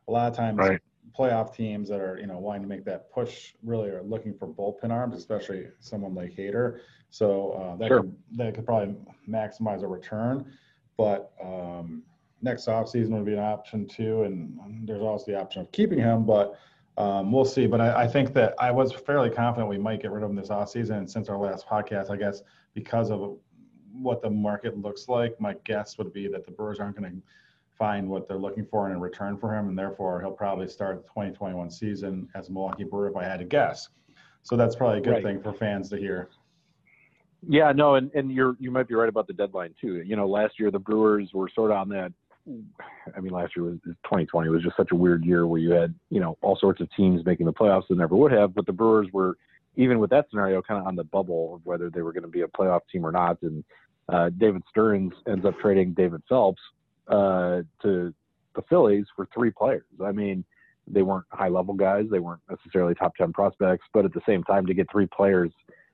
A 0.07 0.11
lot 0.11 0.29
of 0.29 0.35
times, 0.35 0.57
right. 0.57 0.81
playoff 1.17 1.55
teams 1.55 1.89
that 1.89 2.01
are 2.01 2.17
you 2.17 2.27
know 2.27 2.37
wanting 2.37 2.63
to 2.63 2.67
make 2.67 2.85
that 2.85 3.11
push 3.11 3.53
really 3.63 3.89
are 3.89 4.03
looking 4.03 4.33
for 4.33 4.47
bullpen 4.47 4.91
arms, 4.91 5.15
especially 5.15 5.67
someone 5.79 6.13
like 6.13 6.35
Hader. 6.35 6.79
So 7.09 7.51
uh, 7.51 7.75
that 7.77 7.87
sure. 7.87 8.01
could, 8.01 8.15
that 8.37 8.55
could 8.55 8.65
probably 8.65 8.95
maximize 9.29 9.83
a 9.83 9.87
return. 9.87 10.51
But 10.97 11.31
um, 11.43 12.03
next 12.41 12.67
offseason 12.67 13.09
would 13.09 13.25
be 13.25 13.33
an 13.33 13.39
option 13.39 13.87
too, 13.87 14.23
and 14.23 14.87
there's 14.87 15.01
also 15.01 15.31
the 15.31 15.39
option 15.39 15.61
of 15.61 15.71
keeping 15.71 15.99
him, 15.99 16.25
but. 16.25 16.57
Um, 16.97 17.31
we'll 17.31 17.45
see, 17.45 17.67
but 17.67 17.79
I, 17.79 18.01
I, 18.03 18.07
think 18.07 18.33
that 18.33 18.53
I 18.59 18.69
was 18.69 18.91
fairly 18.91 19.29
confident 19.29 19.69
we 19.69 19.77
might 19.77 20.01
get 20.01 20.11
rid 20.11 20.23
of 20.23 20.29
him 20.29 20.35
this 20.35 20.49
offseason. 20.49 20.97
And 20.97 21.09
since 21.09 21.29
our 21.29 21.37
last 21.37 21.65
podcast, 21.65 22.11
I 22.11 22.17
guess 22.17 22.43
because 22.73 23.09
of 23.09 23.37
what 23.93 24.21
the 24.21 24.29
market 24.29 24.77
looks 24.77 25.07
like, 25.07 25.39
my 25.39 25.55
guess 25.65 25.97
would 25.97 26.13
be 26.13 26.27
that 26.27 26.45
the 26.45 26.51
Brewers 26.51 26.79
aren't 26.79 26.97
going 26.97 27.11
to 27.11 27.17
find 27.77 28.07
what 28.07 28.27
they're 28.27 28.37
looking 28.37 28.65
for 28.65 28.89
in 28.89 28.95
a 28.95 28.99
return 28.99 29.37
for 29.37 29.55
him, 29.55 29.69
and 29.69 29.77
therefore 29.77 30.21
he'll 30.21 30.31
probably 30.31 30.67
start 30.67 30.97
the 31.01 31.07
2021 31.09 31.69
season 31.71 32.29
as 32.35 32.49
a 32.49 32.51
Milwaukee 32.51 32.83
Brewer 32.83 33.09
if 33.09 33.15
I 33.15 33.23
had 33.23 33.39
to 33.39 33.45
guess. 33.45 33.89
So 34.43 34.55
that's 34.55 34.75
probably 34.75 34.99
a 34.99 35.01
good 35.01 35.13
right. 35.13 35.23
thing 35.23 35.41
for 35.41 35.53
fans 35.53 35.89
to 35.89 35.97
hear. 35.97 36.29
Yeah, 37.47 37.71
no, 37.71 37.95
and, 37.95 38.11
and 38.13 38.31
you're 38.31 38.55
you 38.59 38.69
might 38.69 38.87
be 38.87 38.93
right 38.93 39.09
about 39.09 39.25
the 39.25 39.33
deadline 39.33 39.73
too. 39.81 40.03
You 40.03 40.15
know, 40.15 40.27
last 40.27 40.59
year 40.59 40.69
the 40.69 40.79
Brewers 40.79 41.29
were 41.33 41.49
sort 41.49 41.71
of 41.71 41.77
on 41.77 41.89
that. 41.89 42.13
I 43.15 43.19
mean, 43.19 43.31
last 43.31 43.55
year 43.55 43.65
was 43.65 43.79
2020 43.83 44.49
was 44.49 44.63
just 44.63 44.77
such 44.77 44.91
a 44.91 44.95
weird 44.95 45.25
year 45.25 45.47
where 45.47 45.59
you 45.59 45.71
had 45.71 45.95
you 46.09 46.19
know 46.19 46.37
all 46.41 46.55
sorts 46.55 46.81
of 46.81 46.89
teams 46.95 47.25
making 47.25 47.47
the 47.47 47.53
playoffs 47.53 47.87
that 47.89 47.97
never 47.97 48.15
would 48.15 48.31
have, 48.31 48.53
but 48.53 48.65
the 48.65 48.73
Brewers 48.73 49.07
were 49.11 49.37
even 49.75 49.99
with 49.99 50.09
that 50.09 50.27
scenario 50.29 50.61
kind 50.61 50.79
of 50.79 50.87
on 50.87 50.95
the 50.95 51.03
bubble 51.03 51.55
of 51.55 51.65
whether 51.65 51.89
they 51.89 52.01
were 52.01 52.11
going 52.11 52.23
to 52.23 52.29
be 52.29 52.41
a 52.41 52.47
playoff 52.47 52.81
team 52.91 53.05
or 53.05 53.11
not. 53.11 53.37
And 53.41 53.63
uh, 54.09 54.29
David 54.37 54.63
Stearns 54.69 55.13
ends 55.27 55.45
up 55.45 55.57
trading 55.59 55.93
David 55.93 56.21
Phelps 56.27 56.61
uh, 57.07 57.61
to 57.81 58.13
the 58.55 58.61
Phillies 58.69 59.05
for 59.15 59.27
three 59.33 59.51
players. 59.51 59.85
I 60.03 60.11
mean, 60.11 60.43
they 60.87 61.03
weren't 61.03 61.25
high 61.31 61.47
level 61.47 61.73
guys, 61.73 62.05
they 62.11 62.19
weren't 62.19 62.41
necessarily 62.49 62.95
top 62.95 63.15
10 63.15 63.33
prospects, 63.33 63.85
but 63.93 64.05
at 64.05 64.13
the 64.13 64.21
same 64.27 64.43
time, 64.43 64.65
to 64.65 64.73
get 64.73 64.91
three 64.91 65.07
players 65.07 65.51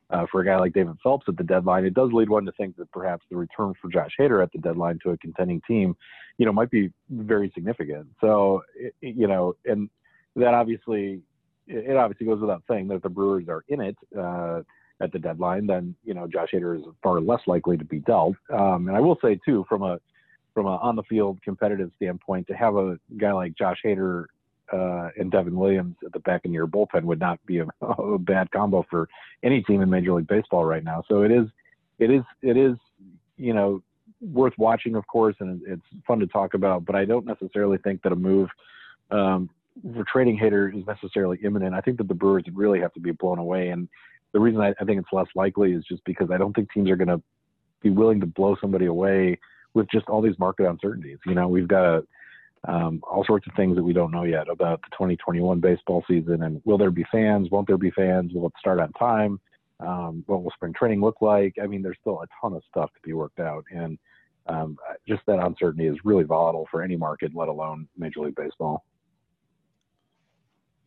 uh, 0.10 0.26
for 0.32 0.42
a 0.42 0.46
guy 0.46 0.58
like 0.58 0.74
David 0.74 0.96
Phelps 1.04 1.26
at 1.28 1.38
the 1.38 1.44
deadline, 1.44 1.86
it 1.86 1.94
does 1.94 2.12
lead 2.14 2.30
one 2.30 2.46
to 2.46 2.52
think 2.54 2.78
that 2.78 2.92
perhaps 2.92 3.26
the 3.30 3.36
return 3.36 3.74
for 3.82 3.90
Josh 3.90 4.12
Hader 4.20 4.42
at 4.42 4.52
the 4.52 4.60
deadline 4.60 5.00
to 5.04 5.12
a 5.12 5.18
contending 5.18 5.62
team, 5.68 5.96
you 6.38 6.46
know, 6.46 6.54
might 6.54 6.72
be 6.72 6.92
very 7.10 7.52
significant. 7.54 8.08
So, 8.22 8.64
it, 8.76 8.94
you 9.02 9.28
know, 9.28 9.56
and 9.66 9.90
that 10.36 10.54
obviously, 10.54 11.22
it 11.68 11.98
obviously 11.98 12.26
goes 12.28 12.40
without 12.40 12.64
saying 12.70 12.88
that 12.88 12.96
if 12.96 13.02
the 13.02 13.10
Brewers 13.10 13.48
are 13.50 13.64
in 13.68 13.82
it, 13.82 13.98
uh, 14.18 14.62
at 15.00 15.12
the 15.12 15.20
deadline, 15.20 15.68
then 15.68 15.96
you 16.04 16.14
know 16.14 16.28
Josh 16.28 16.50
Hader 16.54 16.78
is 16.78 16.84
far 17.04 17.20
less 17.20 17.42
likely 17.46 17.78
to 17.78 17.86
be 17.86 18.00
dealt. 18.00 18.36
Um, 18.52 18.88
and 18.88 18.98
I 18.98 19.00
will 19.00 19.18
say 19.22 19.40
too, 19.46 19.66
from 19.70 19.84
a 19.84 20.00
from 20.54 20.66
a 20.66 20.78
on 20.78 20.96
the 20.96 21.04
field 21.04 21.42
competitive 21.44 21.92
standpoint, 21.98 22.48
to 22.48 22.54
have 22.54 22.76
a 22.76 22.98
guy 23.18 23.32
like 23.32 23.56
Josh 23.56 23.78
Hader 23.86 24.26
uh, 24.74 25.10
and 25.18 25.32
Devin 25.32 25.56
Williams 25.56 25.96
at 26.06 26.14
the 26.14 26.20
back 26.20 26.46
of 26.46 26.52
your 26.52 26.68
bullpen 26.68 27.04
would 27.04 27.20
not 27.20 27.44
be 27.46 27.60
a, 27.60 27.68
a, 27.86 28.18
bad 28.18 28.50
combo 28.52 28.86
for 28.90 29.08
any 29.44 29.62
team 29.62 29.82
in 29.82 29.90
Major 29.90 30.14
League 30.14 30.28
Baseball 30.28 30.66
right 30.66 30.84
now. 30.84 31.04
So 31.08 31.24
it 31.24 31.32
is, 31.32 31.48
it 32.00 32.12
is, 32.12 32.24
it 32.42 32.58
is, 32.58 32.76
you 33.38 33.54
know, 33.54 33.82
worth 34.20 34.54
watching, 34.58 34.96
of 34.96 35.08
course, 35.08 35.36
and 35.40 35.62
it's 35.66 35.86
fun 36.06 36.20
to 36.20 36.28
talk 36.28 36.54
about. 36.54 36.86
But 36.86 36.96
I 36.96 37.06
don't 37.06 37.26
necessarily 37.26 37.78
think 37.78 38.02
that 38.02 38.12
a 38.12 38.16
move 38.16 38.50
um, 39.12 39.50
for 39.96 40.06
trading 40.12 40.38
Hader 40.38 40.78
is 40.78 40.86
necessarily 40.86 41.38
imminent. 41.44 41.74
I 41.74 41.82
think 41.82 41.98
that 41.98 42.08
the 42.08 42.14
Brewers 42.14 42.44
really 42.54 42.80
have 42.80 42.94
to 42.94 43.00
be 43.00 43.12
blown 43.12 43.40
away, 43.40 43.70
and 43.70 43.88
the 44.34 44.40
reason 44.40 44.62
I, 44.62 44.74
I 44.80 44.86
think 44.86 45.00
it's 45.00 45.12
less 45.12 45.28
likely 45.36 45.74
is 45.74 45.84
just 45.86 46.04
because 46.06 46.30
I 46.32 46.38
don't 46.38 46.54
think 46.54 46.72
teams 46.72 46.90
are 46.90 46.96
going 46.96 47.08
to 47.08 47.22
be 47.82 47.90
willing 47.90 48.20
to 48.20 48.26
blow 48.26 48.56
somebody 48.60 48.86
away 48.86 49.40
with 49.74 49.88
just 49.92 50.08
all 50.08 50.22
these 50.22 50.38
market 50.40 50.70
uncertainties. 50.70 51.20
You 51.26 51.36
know, 51.36 51.48
we've 51.48 51.68
got 51.68 51.86
a, 51.86 52.04
um, 52.68 53.02
all 53.10 53.24
sorts 53.26 53.48
of 53.48 53.54
things 53.56 53.76
that 53.76 53.84
we 53.84 53.94
don't 53.94 54.12
know 54.12 54.24
yet 54.24 54.50
about 54.50 54.82
the 54.82 54.90
2021 54.92 55.60
baseball 55.60 56.04
season. 56.08 56.44
And 56.44 56.62
will 56.66 56.78
there 56.78 56.92
be 56.92 57.06
fans? 57.12 57.50
Won't 57.52 57.68
there 57.68 57.78
be 57.78 57.92
fans? 57.92 58.34
Will 58.34 58.48
it 58.48 58.54
start 58.60 58.80
on 58.80 58.92
time? 58.94 59.40
Um, 59.80 60.24
what 60.26 60.44
will 60.44 60.52
spring 60.52 60.74
training 60.74 61.02
look 61.02 61.22
like? 61.22 61.56
I 61.62 61.68
mean, 61.68 61.82
there's 61.82 61.98
still 62.02 62.22
a 62.22 62.28
ton 62.42 62.54
of 62.54 62.64
stuff 62.70 62.92
to 62.94 63.00
be 63.04 63.14
worked 63.14 63.40
out. 63.40 63.64
And 63.72 63.98
um, 64.48 64.78
just 65.08 65.22
that 65.28 65.40
uncertainty 65.40 65.88
is 65.88 65.98
really 66.04 66.24
volatile 66.24 66.68
for 66.72 66.82
any 66.82 66.96
market, 66.96 67.32
let 67.36 67.48
alone 67.48 67.88
Major 67.98 68.22
League 68.22 68.36
Baseball. 68.36 68.84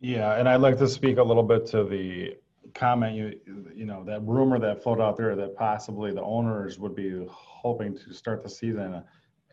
Yeah, 0.00 0.36
and 0.36 0.48
I'd 0.48 0.60
like 0.60 0.78
to 0.78 0.88
speak 0.88 1.18
a 1.18 1.22
little 1.22 1.42
bit 1.42 1.66
to 1.66 1.84
the 1.84 2.36
comment 2.72 3.16
you 3.16 3.40
you 3.74 3.84
know 3.84 4.04
that 4.04 4.22
rumor 4.22 4.56
that 4.56 4.80
floated 4.80 5.02
out 5.02 5.16
there 5.16 5.34
that 5.34 5.56
possibly 5.56 6.12
the 6.12 6.22
owners 6.22 6.78
would 6.78 6.94
be 6.94 7.26
hoping 7.28 7.96
to 7.96 8.14
start 8.14 8.44
the 8.44 8.48
season 8.48 9.02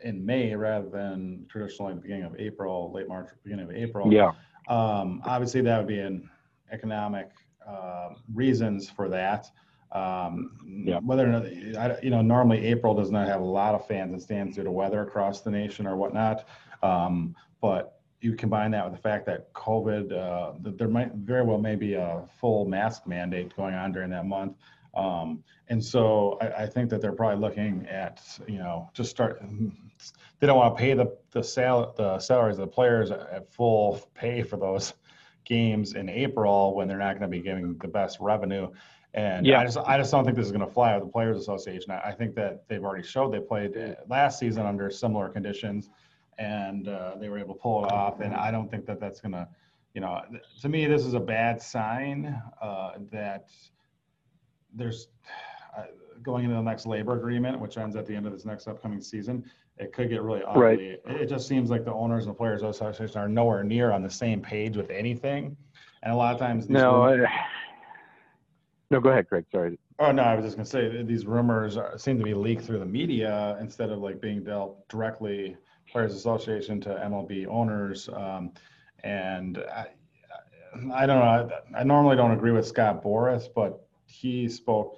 in 0.04 0.26
May 0.26 0.56
rather 0.56 0.88
than 0.90 1.46
traditionally 1.50 1.96
beginning 1.96 2.24
of 2.24 2.36
April, 2.40 2.92
late 2.94 3.08
March, 3.08 3.30
beginning 3.44 3.66
of 3.66 3.76
April. 3.76 4.12
Yeah. 4.12 4.32
Um, 4.68 5.22
obviously, 5.26 5.62
that 5.62 5.78
would 5.78 5.88
be 5.88 6.00
an 6.00 6.30
economic 6.72 7.32
uh, 7.68 8.10
reasons 8.34 8.90
for 8.90 9.10
that. 9.10 9.50
Um, 9.92 10.84
Yeah. 10.86 11.00
Whether 11.00 11.26
or 11.26 11.32
not, 11.32 11.46
I, 11.46 11.98
you 12.02 12.10
know, 12.10 12.22
normally 12.22 12.66
April 12.66 12.94
does 12.94 13.12
not 13.12 13.28
have 13.28 13.42
a 13.42 13.46
lot 13.46 13.74
of 13.74 13.88
fans 13.88 14.14
and 14.14 14.22
stands 14.22 14.56
due 14.56 14.64
to 14.64 14.72
weather 14.72 15.02
across 15.02 15.42
the 15.42 15.52
nation 15.52 15.88
or 15.88 15.96
whatnot. 15.96 16.48
Um, 16.84 17.36
but 17.62 17.97
you 18.20 18.34
combine 18.36 18.72
that 18.72 18.84
with 18.84 18.94
the 18.94 19.02
fact 19.02 19.26
that 19.28 19.54
COVID, 19.54 20.12
uh, 20.12 20.54
that 20.62 20.78
there 20.78 20.88
might 20.88 21.14
very 21.14 21.44
well 21.44 21.60
may 21.60 21.76
be 21.76 21.94
a 21.94 22.24
full 22.40 22.66
mask 22.66 23.06
mandate 23.06 23.56
going 23.56 23.76
on 23.76 23.92
during 23.92 24.10
that 24.10 24.26
month. 24.26 24.56
Um, 24.96 25.44
and 25.68 25.84
so 25.84 26.38
I, 26.42 26.64
I 26.64 26.66
think 26.66 26.90
that 26.90 27.02
they're 27.02 27.12
probably 27.12 27.40
looking 27.40 27.86
at, 27.88 28.22
you 28.48 28.58
know, 28.58 28.90
just 28.94 29.12
start, 29.12 29.44
they 30.40 30.48
don't 30.48 30.58
want 30.58 30.76
to 30.76 30.80
pay 30.82 30.94
the, 30.96 31.16
the 31.32 31.44
sal, 31.44 31.94
the 31.96 32.18
salaries 32.20 32.58
of 32.58 32.62
the 32.62 32.68
players 32.68 33.12
at, 33.12 33.54
full 33.54 34.02
pay 34.16 34.42
for 34.42 34.58
those 34.58 34.94
games 35.46 35.94
in 35.94 36.10
April 36.10 36.74
when 36.74 36.88
they're 36.88 36.98
not 36.98 37.20
going 37.20 37.30
to 37.32 37.38
be 37.38 37.42
giving 37.44 37.78
the 37.78 37.88
best 37.88 38.18
revenue. 38.20 38.70
And 39.14 39.46
Yeah. 39.46 39.60
I 39.60 39.66
just, 39.66 39.78
I 39.78 39.98
just 39.98 40.12
don't 40.12 40.26
think 40.26 40.36
this 40.36 40.48
is 40.48 40.52
going 40.52 40.66
to 40.66 40.74
fly 40.74 40.96
with 40.96 41.06
the 41.06 41.12
Players 41.12 41.38
Association. 41.38 41.92
I, 41.92 42.00
I 42.10 42.12
think 42.12 42.34
that 42.36 42.68
they've 42.68 42.84
already 42.84 43.06
showed 43.06 43.32
they 43.32 43.40
played 43.40 43.78
uh, 43.78 43.96
last 44.10 44.40
season 44.40 44.66
under 44.66 44.90
similar 44.90 45.30
conditions 45.30 45.90
and 46.38 46.88
uh, 46.88 47.16
they 47.20 47.30
were 47.30 47.40
able 47.40 47.56
to 47.56 47.60
pull 47.60 47.86
it 47.86 47.92
off. 47.92 48.20
And 48.20 48.34
I 48.34 48.52
don't 48.52 48.70
think 48.70 48.86
that 48.86 49.00
that's 49.00 49.20
going 49.22 49.32
to, 49.34 49.48
you 49.94 50.02
know, 50.02 50.22
th- 50.30 50.44
to 50.62 50.70
me, 50.70 50.86
this 50.86 51.06
is 51.06 51.14
a 51.14 51.20
bad 51.20 51.62
sign 51.62 52.40
uh, 52.62 52.92
that 53.12 53.50
there's 54.74 55.08
uh, 55.78 55.84
going 56.22 56.44
into 56.46 56.56
the 56.56 56.62
next 56.62 56.86
labor 56.86 57.18
agreement, 57.18 57.60
which 57.60 57.78
ends 57.78 57.96
at 57.96 58.06
the 58.06 58.16
end 58.16 58.26
of 58.26 58.34
this 58.34 58.46
next 58.46 58.68
upcoming 58.68 59.02
season. 59.02 59.44
It 59.80 59.94
could 59.94 60.10
get 60.10 60.22
really 60.22 60.42
ugly. 60.48 60.62
Right. 60.62 61.02
It, 61.22 61.28
just 61.30 61.48
seems 61.48 61.70
like 61.70 61.86
the 61.86 61.94
owners 61.94 62.26
and 62.26 62.34
the 62.34 62.38
players 62.38 62.64
association 62.64 63.18
are 63.20 63.28
nowhere 63.28 63.64
near 63.64 63.92
on 63.92 64.02
the 64.02 64.10
same 64.10 64.42
page 64.42 64.76
with 64.76 64.90
anything. 64.90 65.56
And 66.04 66.12
a 66.14 66.16
lot 66.16 66.34
of 66.34 66.40
times, 66.40 66.66
these 66.68 66.74
No. 66.74 67.06
rum- 67.06 67.26
I, 67.28 67.30
no. 68.92 69.00
Go 69.00 69.10
ahead, 69.10 69.28
Craig. 69.30 69.46
Sorry. 69.52 69.78
oh 70.00 70.12
no, 70.12 70.24
I 70.24 70.36
was 70.36 70.46
just 70.46 70.58
gonna 70.58 70.66
say 70.66 71.04
these 71.04 71.26
rumors 71.28 71.78
are, 71.78 71.98
seem 71.98 72.18
to 72.18 72.24
be 72.24 72.34
leaked 72.34 72.64
through 72.64 72.80
the 72.80 72.86
media 72.86 73.58
instead 73.60 73.90
of 73.92 74.00
like 74.00 74.20
being 74.22 74.44
dealt 74.44 74.88
directly 74.90 75.58
Players 75.92 76.14
Association 76.14 76.80
to 76.82 76.90
MLB 76.90 77.48
owners. 77.48 78.10
Um, 78.14 78.52
and 79.04 79.58
I, 79.58 79.88
I 80.94 81.06
don't 81.06 81.20
know. 81.20 81.60
I, 81.76 81.80
I 81.80 81.84
normally 81.84 82.16
don't 82.16 82.32
agree 82.32 82.52
with 82.52 82.68
Scott 82.68 83.04
Boras, 83.04 83.48
but 83.54 83.88
he 84.06 84.48
spoke 84.48 84.98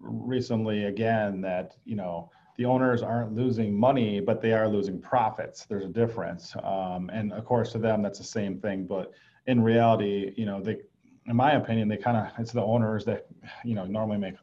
recently 0.00 0.84
again 0.84 1.40
that 1.40 1.76
you 1.84 1.96
know 1.96 2.30
the 2.56 2.64
owners 2.64 3.02
aren't 3.02 3.34
losing 3.34 3.74
money, 3.74 4.20
but 4.20 4.42
they 4.42 4.52
are 4.52 4.68
losing 4.68 5.00
profits. 5.00 5.64
There's 5.64 5.84
a 5.84 5.88
difference, 5.88 6.54
um, 6.62 7.10
and 7.12 7.32
of 7.32 7.44
course 7.44 7.72
to 7.72 7.78
them 7.78 8.02
that's 8.02 8.18
the 8.18 8.24
same 8.24 8.58
thing. 8.58 8.86
But 8.86 9.12
in 9.46 9.62
reality, 9.62 10.32
you 10.36 10.46
know, 10.46 10.60
they, 10.60 10.78
in 11.26 11.36
my 11.36 11.52
opinion, 11.52 11.88
they 11.88 11.96
kind 11.96 12.16
of 12.16 12.32
it's 12.38 12.52
the 12.52 12.62
owners 12.62 13.04
that 13.06 13.26
you 13.64 13.74
know 13.74 13.84
normally 13.86 14.18
make 14.18 14.34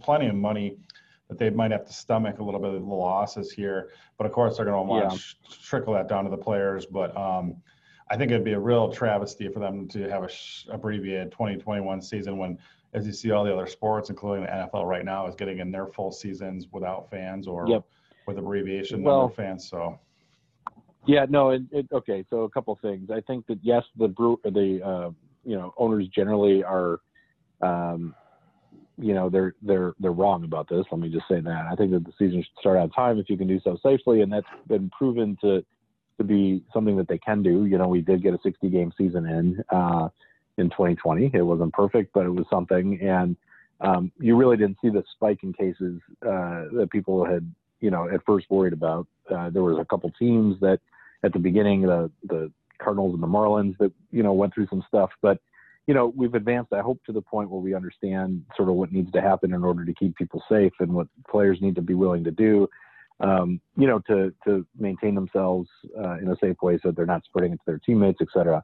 plenty 0.00 0.26
of 0.26 0.34
money 0.34 0.76
that 1.28 1.38
they 1.38 1.50
might 1.50 1.70
have 1.70 1.86
to 1.86 1.92
stomach 1.92 2.38
a 2.38 2.44
little 2.44 2.60
bit 2.60 2.74
of 2.74 2.80
the 2.82 2.94
losses 2.94 3.50
here. 3.50 3.90
But 4.18 4.26
of 4.26 4.32
course, 4.32 4.56
they're 4.56 4.66
going 4.66 4.84
to 4.86 4.90
want 4.90 5.04
Yeah. 5.12 5.18
to 5.18 5.60
trickle 5.62 5.94
that 5.94 6.08
down 6.08 6.24
to 6.24 6.30
the 6.30 6.36
players. 6.36 6.84
But 6.86 7.16
um, 7.16 7.56
I 8.10 8.16
think 8.16 8.30
it'd 8.30 8.44
be 8.44 8.52
a 8.52 8.60
real 8.60 8.92
travesty 8.92 9.48
for 9.48 9.60
them 9.60 9.88
to 9.88 10.08
have 10.10 10.22
a 10.24 10.28
sh- 10.28 10.66
abbreviated 10.70 11.32
2021 11.32 12.02
season 12.02 12.36
when, 12.36 12.58
as 12.92 13.06
you 13.06 13.12
see, 13.12 13.30
all 13.30 13.42
the 13.44 13.52
other 13.52 13.66
sports, 13.66 14.10
including 14.10 14.44
the 14.44 14.50
NFL 14.50 14.84
right 14.86 15.04
now, 15.04 15.26
is 15.26 15.34
getting 15.34 15.58
in 15.60 15.70
their 15.70 15.86
full 15.86 16.12
seasons 16.12 16.68
without 16.72 17.08
fans 17.10 17.48
or 17.48 17.66
Yep. 17.68 17.84
with 18.26 18.38
abbreviation 18.38 19.02
Well- 19.02 19.28
fans. 19.30 19.68
So 19.68 19.98
Yeah, 21.06 21.26
no, 21.28 21.50
it, 21.50 21.62
it, 21.70 21.86
okay. 21.92 22.24
So 22.30 22.42
a 22.42 22.50
couple 22.50 22.74
things. 22.76 23.10
I 23.10 23.20
think 23.22 23.46
that 23.46 23.58
yes, 23.62 23.84
the 23.96 24.08
brew, 24.08 24.40
the 24.44 24.80
uh, 24.82 25.10
you 25.44 25.56
know 25.56 25.74
owners 25.76 26.08
generally 26.08 26.64
are, 26.64 27.00
um, 27.60 28.14
you 28.96 29.14
know, 29.14 29.28
they're 29.28 29.54
they're 29.62 29.94
they're 29.98 30.12
wrong 30.12 30.44
about 30.44 30.68
this. 30.68 30.84
Let 30.90 31.00
me 31.00 31.08
just 31.08 31.28
say 31.28 31.40
that. 31.40 31.66
I 31.70 31.74
think 31.74 31.90
that 31.92 32.04
the 32.04 32.12
season 32.18 32.42
should 32.42 32.60
start 32.60 32.78
on 32.78 32.90
time 32.90 33.18
if 33.18 33.28
you 33.28 33.36
can 33.36 33.48
do 33.48 33.60
so 33.64 33.76
safely, 33.82 34.22
and 34.22 34.32
that's 34.32 34.46
been 34.68 34.90
proven 34.90 35.36
to 35.40 35.64
to 36.18 36.24
be 36.24 36.62
something 36.72 36.96
that 36.96 37.08
they 37.08 37.18
can 37.18 37.42
do. 37.42 37.66
You 37.66 37.78
know, 37.78 37.88
we 37.88 38.00
did 38.00 38.22
get 38.22 38.34
a 38.34 38.38
60 38.42 38.68
game 38.68 38.92
season 38.96 39.26
in 39.26 39.64
uh, 39.76 40.08
in 40.58 40.70
2020. 40.70 41.30
It 41.34 41.42
wasn't 41.42 41.72
perfect, 41.72 42.12
but 42.12 42.24
it 42.24 42.30
was 42.30 42.46
something, 42.48 43.00
and 43.00 43.36
um, 43.80 44.12
you 44.20 44.36
really 44.36 44.56
didn't 44.56 44.78
see 44.80 44.90
the 44.90 45.02
spike 45.14 45.40
in 45.42 45.52
cases 45.52 46.00
uh, 46.22 46.66
that 46.72 46.88
people 46.90 47.24
had 47.24 47.52
you 47.80 47.90
know 47.90 48.08
at 48.08 48.24
first 48.24 48.46
worried 48.50 48.72
about. 48.72 49.06
Uh, 49.30 49.50
there 49.50 49.62
was 49.62 49.78
a 49.78 49.84
couple 49.84 50.10
teams 50.18 50.58
that 50.60 50.80
at 51.24 51.32
the 51.32 51.38
beginning, 51.38 51.82
the 51.82 52.10
the 52.24 52.52
Cardinals 52.78 53.14
and 53.14 53.22
the 53.22 53.26
Marlins 53.26 53.76
that 53.78 53.92
you 54.12 54.22
know 54.22 54.32
went 54.32 54.54
through 54.54 54.68
some 54.68 54.84
stuff, 54.86 55.10
but 55.20 55.38
you 55.86 55.94
know 55.94 56.12
we've 56.16 56.34
advanced. 56.34 56.72
I 56.72 56.80
hope 56.80 57.00
to 57.06 57.12
the 57.12 57.20
point 57.20 57.50
where 57.50 57.60
we 57.60 57.74
understand 57.74 58.44
sort 58.56 58.68
of 58.68 58.74
what 58.74 58.92
needs 58.92 59.12
to 59.12 59.20
happen 59.20 59.52
in 59.52 59.64
order 59.64 59.84
to 59.84 59.94
keep 59.94 60.16
people 60.16 60.42
safe 60.48 60.72
and 60.80 60.92
what 60.92 61.08
players 61.28 61.58
need 61.60 61.74
to 61.76 61.82
be 61.82 61.94
willing 61.94 62.24
to 62.24 62.30
do, 62.30 62.68
um, 63.20 63.60
you 63.76 63.86
know, 63.86 64.00
to 64.08 64.32
to 64.46 64.66
maintain 64.78 65.14
themselves 65.14 65.68
uh, 65.98 66.18
in 66.18 66.28
a 66.28 66.36
safe 66.40 66.56
way 66.62 66.78
so 66.82 66.88
that 66.88 66.96
they're 66.96 67.06
not 67.06 67.24
spreading 67.24 67.52
it 67.52 67.56
to 67.56 67.66
their 67.66 67.78
teammates, 67.78 68.18
et 68.20 68.28
cetera. 68.32 68.62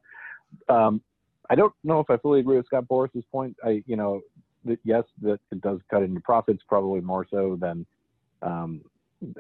Um, 0.69 1.03
I 1.49 1.55
don't 1.55 1.75
know 1.85 2.01
if 2.01 2.09
I 2.09 2.17
fully 2.17 2.41
agree 2.41 2.57
with 2.57 2.67
Scott 2.67 2.87
Boras's 2.89 3.25
point. 3.31 3.57
I, 3.65 3.83
you 3.87 3.97
know, 3.97 4.21
that 4.65 4.79
yes, 4.85 5.05
that 5.23 5.41
it 5.51 5.61
does 5.61 5.81
cut 5.91 6.03
into 6.03 6.21
profits, 6.21 6.63
probably 6.69 7.01
more 7.01 7.27
so 7.31 7.59
than 7.61 7.87
um, 8.43 8.83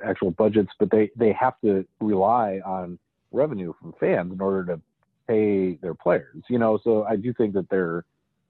actual 0.05 0.31
budgets, 0.31 0.71
but 0.79 0.91
they 0.91 1.11
they 1.17 1.33
have 1.33 1.55
to 1.65 1.87
rely 2.01 2.61
on 2.65 2.99
revenue 3.33 3.73
from 3.81 3.95
fans 4.01 4.33
in 4.33 4.41
order 4.41 4.65
to 4.67 4.81
pay 5.31 5.75
their 5.83 5.95
players. 5.95 6.43
You 6.49 6.59
know, 6.59 6.79
so 6.83 7.05
I 7.05 7.17
do 7.17 7.33
think 7.33 7.55
that 7.55 7.69
there 7.71 8.05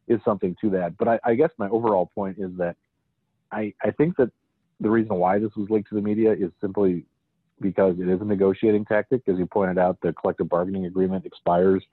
is 0.08 0.20
something 0.24 0.56
to 0.60 0.70
that. 0.70 0.96
But 0.98 1.08
I, 1.08 1.20
I 1.24 1.34
guess 1.34 1.50
my 1.58 1.68
overall 1.68 2.10
point 2.14 2.38
is 2.38 2.50
that 2.58 2.76
I 3.52 3.74
I 3.82 3.90
think 3.90 4.16
that 4.16 4.30
the 4.80 4.90
reason 4.90 5.16
why 5.16 5.38
this 5.38 5.50
was 5.56 5.68
linked 5.68 5.90
to 5.90 5.94
the 5.94 6.00
media 6.00 6.32
is 6.32 6.50
simply 6.60 7.04
because 7.60 7.96
it 8.00 8.08
is 8.08 8.20
a 8.20 8.24
negotiating 8.24 8.86
tactic. 8.86 9.22
As 9.28 9.36
you 9.38 9.46
pointed 9.46 9.78
out, 9.78 9.98
the 10.02 10.12
collective 10.14 10.48
bargaining 10.48 10.86
agreement 10.86 11.26
expires 11.26 11.84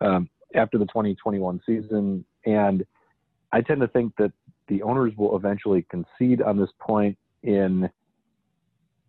um, 0.00 0.28
after 0.54 0.78
the 0.78 0.86
2021 0.86 1.60
season, 1.64 2.24
and 2.44 2.84
I 3.52 3.60
tend 3.60 3.80
to 3.80 3.88
think 3.88 4.14
that 4.18 4.32
the 4.68 4.82
owners 4.82 5.12
will 5.16 5.36
eventually 5.36 5.86
concede 5.90 6.42
on 6.42 6.58
this 6.58 6.70
point 6.80 7.16
in 7.42 7.88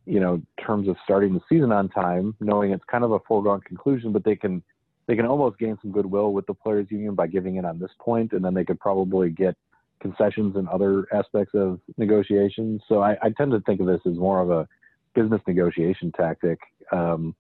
you 0.06 0.20
know 0.20 0.42
terms 0.66 0.88
of 0.88 0.96
starting 1.04 1.34
the 1.34 1.42
season 1.48 1.72
on 1.72 1.88
time 1.90 2.36
knowing 2.40 2.72
it's 2.72 2.84
kind 2.90 3.04
of 3.04 3.12
a 3.12 3.20
foregone 3.28 3.62
conclusion 3.62 4.12
but 4.12 4.24
they 4.24 4.36
can 4.36 4.64
they 5.12 5.18
can 5.18 5.26
almost 5.26 5.60
gain 5.60 5.78
some 5.82 5.92
goodwill 5.92 6.32
with 6.32 6.46
the 6.46 6.54
players 6.54 6.88
union 6.90 7.16
by 7.16 7.28
giving 7.28 7.58
in 7.58 7.66
on 7.66 7.78
this 7.78 7.92
point 8.00 8.32
and 8.32 8.46
then 8.46 8.54
they 8.54 8.64
could 8.64 8.80
probably 8.80 9.30
get 9.30 9.58
concessions 10.00 10.56
in 10.56 10.70
other 10.70 11.06
aspects 11.14 11.54
of 11.54 11.82
negotiations. 11.98 12.82
So 12.88 13.02
i, 13.02 13.18
I 13.22 13.30
tend 13.32 13.52
to 13.52 13.60
think 13.66 13.82
of 13.82 13.88
this 13.88 14.00
as 14.06 14.16
more 14.16 14.40
of 14.40 14.52
a 14.52 14.66
business 15.14 15.42
negotiation 15.46 16.14
tactic 16.16 16.60
um, 16.94 17.36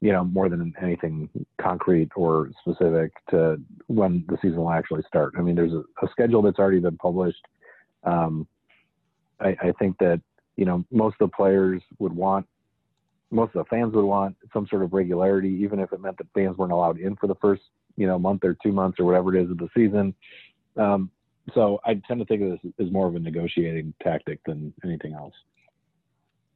you 0.00 0.12
know 0.12 0.22
more 0.22 0.48
than 0.48 0.72
anything 0.80 1.28
concrete 1.60 2.10
or 2.14 2.52
specific 2.60 3.10
to 3.30 3.60
when 3.88 4.24
the 4.28 4.36
season 4.40 4.58
will 4.58 4.70
actually 4.70 5.02
start. 5.08 5.34
I 5.36 5.40
mean 5.40 5.56
there's 5.56 5.72
a, 5.72 5.82
a 6.04 6.08
schedule 6.12 6.40
that's 6.40 6.60
already 6.60 6.78
been 6.78 6.98
published. 6.98 7.44
Um, 8.04 8.46
I, 9.40 9.56
I 9.60 9.72
think 9.80 9.98
that 9.98 10.20
you 10.56 10.66
know 10.66 10.84
most 10.92 11.16
of 11.18 11.30
the 11.30 11.36
players 11.36 11.82
would 11.98 12.12
want 12.12 12.46
most 13.30 13.54
of 13.54 13.64
the 13.64 13.68
fans 13.68 13.92
would 13.94 14.04
want 14.04 14.36
some 14.52 14.66
sort 14.68 14.82
of 14.82 14.92
regularity 14.92 15.48
even 15.50 15.78
if 15.80 15.92
it 15.92 16.00
meant 16.00 16.16
that 16.18 16.26
fans 16.34 16.56
weren't 16.56 16.72
allowed 16.72 16.98
in 16.98 17.16
for 17.16 17.26
the 17.26 17.34
first 17.36 17.62
you 17.96 18.06
know 18.06 18.18
month 18.18 18.44
or 18.44 18.56
two 18.62 18.72
months 18.72 18.98
or 19.00 19.04
whatever 19.04 19.34
it 19.34 19.42
is 19.44 19.50
of 19.50 19.58
the 19.58 19.68
season 19.74 20.14
um, 20.76 21.10
so 21.54 21.80
i 21.84 21.94
tend 22.06 22.20
to 22.20 22.26
think 22.26 22.42
of 22.42 22.50
this 22.50 22.72
as 22.80 22.90
more 22.92 23.06
of 23.08 23.14
a 23.14 23.18
negotiating 23.18 23.92
tactic 24.02 24.38
than 24.44 24.72
anything 24.84 25.12
else 25.12 25.34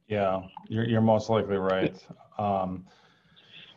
yeah, 0.07 0.41
you're 0.67 0.83
you're 0.83 0.99
most 0.99 1.29
likely 1.29 1.55
right. 1.55 1.95
Um, 2.37 2.85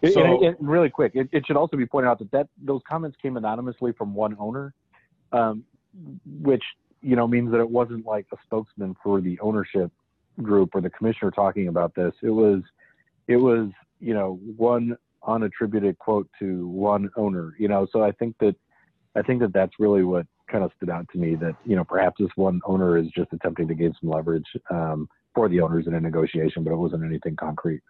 And- 0.02 0.12
So- 0.12 0.44
and, 0.44 0.56
and 0.58 0.68
really 0.68 0.90
quick, 0.90 1.12
it, 1.14 1.28
it 1.30 1.46
should 1.46 1.56
also 1.56 1.76
be 1.76 1.86
pointed 1.86 2.08
out 2.08 2.18
that, 2.18 2.30
that 2.32 2.48
those 2.60 2.82
comments 2.88 3.16
came 3.22 3.36
anonymously 3.36 3.92
from 3.92 4.12
one 4.14 4.36
owner, 4.40 4.74
um, 5.30 5.64
which 6.42 6.64
you 7.02 7.14
know 7.14 7.28
means 7.28 7.52
that 7.52 7.60
it 7.60 7.70
wasn't 7.70 8.04
like 8.04 8.26
a 8.32 8.36
spokesman 8.44 8.96
for 9.00 9.20
the 9.20 9.38
ownership 9.38 9.92
group 10.42 10.74
or 10.74 10.80
the 10.80 10.90
commissioner 10.90 11.30
talking 11.30 11.68
about 11.68 11.94
this. 11.94 12.12
It 12.20 12.30
was, 12.30 12.62
it 13.28 13.36
was 13.36 13.68
you 14.00 14.14
know 14.14 14.38
one 14.56 14.96
unattributed 15.26 15.98
quote 15.98 16.28
to 16.38 16.68
one 16.68 17.10
owner. 17.16 17.54
You 17.58 17.68
know, 17.68 17.86
so 17.92 18.02
I 18.02 18.12
think 18.12 18.36
that 18.40 18.56
I 19.16 19.22
think 19.22 19.40
that 19.40 19.52
that's 19.52 19.72
really 19.78 20.04
what 20.04 20.26
kind 20.50 20.64
of 20.64 20.70
stood 20.76 20.90
out 20.90 21.06
to 21.12 21.18
me. 21.18 21.34
That 21.34 21.56
you 21.64 21.76
know 21.76 21.84
perhaps 21.84 22.16
this 22.18 22.30
one 22.36 22.60
owner 22.66 22.96
is 22.98 23.06
just 23.16 23.32
attempting 23.32 23.68
to 23.68 23.74
gain 23.74 23.94
some 24.00 24.10
leverage 24.10 24.46
um, 24.70 25.08
for 25.34 25.48
the 25.48 25.60
owners 25.60 25.86
in 25.86 25.94
a 25.94 26.00
negotiation, 26.00 26.64
but 26.64 26.72
it 26.72 26.76
wasn't 26.76 27.04
anything 27.04 27.36
concrete. 27.36 27.82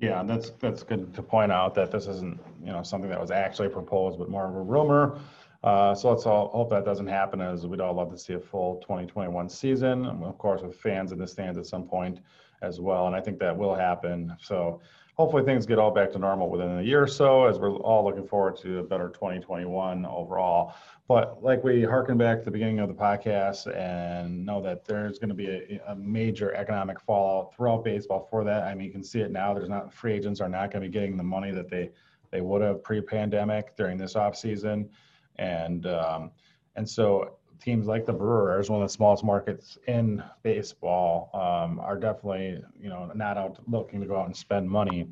Yeah, 0.00 0.22
that's 0.22 0.50
that's 0.60 0.82
good 0.82 1.14
to 1.14 1.22
point 1.22 1.52
out 1.52 1.74
that 1.76 1.90
this 1.90 2.06
isn't 2.06 2.40
you 2.60 2.72
know 2.72 2.82
something 2.82 3.10
that 3.10 3.20
was 3.20 3.30
actually 3.30 3.68
proposed, 3.68 4.18
but 4.18 4.28
more 4.28 4.48
of 4.48 4.54
a 4.54 4.60
rumor. 4.60 5.18
Uh, 5.62 5.94
so 5.94 6.10
let's 6.10 6.26
all 6.26 6.48
hope 6.48 6.68
that 6.68 6.84
doesn't 6.84 7.06
happen, 7.06 7.40
as 7.40 7.66
we'd 7.66 7.80
all 7.80 7.94
love 7.94 8.10
to 8.10 8.18
see 8.18 8.34
a 8.34 8.38
full 8.38 8.76
2021 8.82 9.48
season, 9.48 10.04
of 10.04 10.36
course 10.36 10.60
with 10.60 10.76
fans 10.76 11.10
in 11.10 11.18
the 11.18 11.26
stands 11.26 11.56
at 11.56 11.64
some 11.64 11.84
point 11.84 12.18
as 12.64 12.80
well. 12.80 13.06
And 13.06 13.14
I 13.14 13.20
think 13.20 13.38
that 13.38 13.56
will 13.56 13.74
happen. 13.74 14.34
So 14.40 14.80
hopefully 15.14 15.44
things 15.44 15.66
get 15.66 15.78
all 15.78 15.90
back 15.90 16.10
to 16.12 16.18
normal 16.18 16.50
within 16.50 16.78
a 16.78 16.82
year 16.82 17.02
or 17.02 17.06
so 17.06 17.44
as 17.44 17.58
we're 17.58 17.76
all 17.76 18.04
looking 18.04 18.26
forward 18.26 18.56
to 18.62 18.80
a 18.80 18.82
better 18.82 19.08
2021 19.08 20.04
overall. 20.06 20.74
But 21.06 21.42
like 21.42 21.62
we 21.62 21.82
harken 21.82 22.16
back 22.16 22.38
to 22.38 22.44
the 22.46 22.50
beginning 22.50 22.80
of 22.80 22.88
the 22.88 22.94
podcast 22.94 23.72
and 23.76 24.44
know 24.44 24.62
that 24.62 24.84
there's 24.84 25.18
going 25.18 25.28
to 25.28 25.34
be 25.34 25.48
a, 25.48 25.80
a 25.88 25.96
major 25.96 26.54
economic 26.54 26.98
fallout 27.00 27.54
throughout 27.54 27.84
baseball 27.84 28.26
for 28.30 28.42
that. 28.44 28.64
I 28.64 28.74
mean, 28.74 28.86
you 28.86 28.92
can 28.92 29.04
see 29.04 29.20
it 29.20 29.30
now. 29.30 29.52
There's 29.52 29.68
not 29.68 29.92
free 29.92 30.14
agents 30.14 30.40
are 30.40 30.48
not 30.48 30.70
going 30.70 30.82
to 30.82 30.88
be 30.88 30.92
getting 30.92 31.16
the 31.16 31.22
money 31.22 31.52
that 31.52 31.68
they 31.68 31.90
they 32.30 32.40
would 32.40 32.62
have 32.62 32.82
pre-pandemic 32.82 33.76
during 33.76 33.96
this 33.96 34.14
offseason. 34.14 34.88
And 35.36 35.86
um, 35.86 36.32
and 36.74 36.88
so 36.88 37.36
teams 37.64 37.86
like 37.86 38.04
the 38.04 38.12
Brewers, 38.12 38.68
one 38.68 38.82
of 38.82 38.88
the 38.88 38.92
smallest 38.92 39.24
markets 39.24 39.78
in 39.88 40.22
baseball, 40.42 41.30
um, 41.32 41.80
are 41.80 41.98
definitely 41.98 42.62
you 42.78 42.90
know 42.90 43.10
not 43.14 43.38
out 43.38 43.58
looking 43.66 44.00
to 44.00 44.06
go 44.06 44.16
out 44.16 44.26
and 44.26 44.36
spend 44.36 44.68
money. 44.68 45.08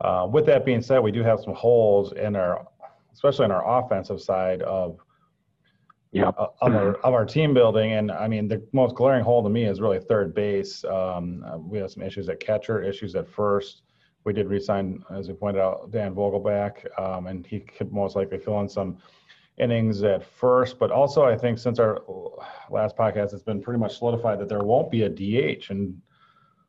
Uh, 0.00 0.28
with 0.30 0.44
that 0.46 0.64
being 0.64 0.82
said, 0.82 0.98
we 0.98 1.12
do 1.12 1.22
have 1.22 1.40
some 1.40 1.54
holes 1.54 2.12
in 2.12 2.34
our, 2.36 2.66
especially 3.12 3.44
in 3.44 3.50
our 3.50 3.78
offensive 3.78 4.20
side 4.20 4.62
of 4.62 4.98
yeah 6.10 6.30
of 6.36 6.74
our 6.74 6.94
of 6.96 7.14
our 7.14 7.24
team 7.24 7.54
building. 7.54 7.92
And 7.92 8.10
I 8.10 8.26
mean, 8.26 8.48
the 8.48 8.66
most 8.72 8.96
glaring 8.96 9.22
hole 9.22 9.42
to 9.44 9.48
me 9.48 9.64
is 9.64 9.80
really 9.80 10.00
third 10.00 10.34
base. 10.34 10.84
Um, 10.84 11.44
uh, 11.46 11.56
we 11.56 11.78
have 11.78 11.92
some 11.92 12.02
issues 12.02 12.28
at 12.28 12.40
catcher, 12.40 12.82
issues 12.82 13.14
at 13.14 13.28
first. 13.28 13.82
We 14.24 14.32
did 14.32 14.48
resign, 14.48 15.04
as 15.14 15.28
we 15.28 15.34
pointed 15.34 15.60
out, 15.60 15.92
Dan 15.92 16.12
Vogelbach, 16.12 16.84
um, 17.00 17.28
and 17.28 17.46
he 17.46 17.60
could 17.60 17.92
most 17.92 18.16
likely 18.16 18.38
fill 18.38 18.60
in 18.60 18.68
some 18.68 18.98
innings 19.58 20.02
at 20.02 20.24
first, 20.24 20.78
but 20.78 20.90
also 20.90 21.24
I 21.24 21.36
think 21.36 21.58
since 21.58 21.78
our 21.78 22.00
last 22.70 22.96
podcast, 22.96 23.32
it's 23.32 23.42
been 23.42 23.62
pretty 23.62 23.80
much 23.80 23.98
solidified 23.98 24.38
that 24.40 24.48
there 24.48 24.62
won't 24.62 24.90
be 24.90 25.02
a 25.02 25.08
DH 25.08 25.70
and 25.70 26.00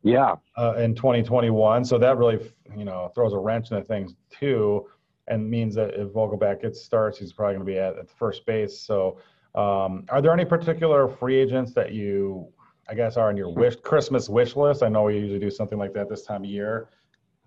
yeah 0.03 0.36
uh, 0.58 0.75
in 0.75 0.96
2021. 0.96 1.84
So 1.84 1.98
that 1.98 2.17
really 2.17 2.51
you 2.75 2.86
know 2.86 3.12
throws 3.13 3.34
a 3.34 3.38
wrench 3.38 3.72
into 3.72 3.84
things 3.84 4.15
too, 4.29 4.88
and 5.27 5.50
means 5.50 5.75
that 5.75 5.96
if 5.96 6.10
Vogelbach 6.10 6.62
gets 6.62 6.82
starts, 6.82 7.17
he's 7.17 7.34
probably 7.34 7.56
going 7.56 7.65
to 7.65 7.72
be 7.72 7.79
at, 7.79 7.98
at 7.98 8.10
first 8.10 8.46
base. 8.46 8.79
So 8.79 9.20
um, 9.56 10.06
are 10.10 10.22
there 10.22 10.32
any 10.32 10.46
particular 10.46 11.08
free 11.08 11.36
agents 11.36 11.74
that 11.74 11.91
you 11.91 12.48
I 12.89 12.94
guess 12.94 13.17
are 13.17 13.27
on 13.27 13.36
your 13.36 13.50
wish 13.50 13.75
Christmas 13.77 14.29
wish 14.29 14.56
list? 14.56 14.82
I 14.82 14.88
know 14.88 15.03
we 15.03 15.17
usually 15.17 15.39
do 15.39 15.51
something 15.51 15.77
like 15.77 15.94
that 15.94 16.10
this 16.10 16.24
time 16.24 16.44
of 16.44 16.50
year. 16.50 16.89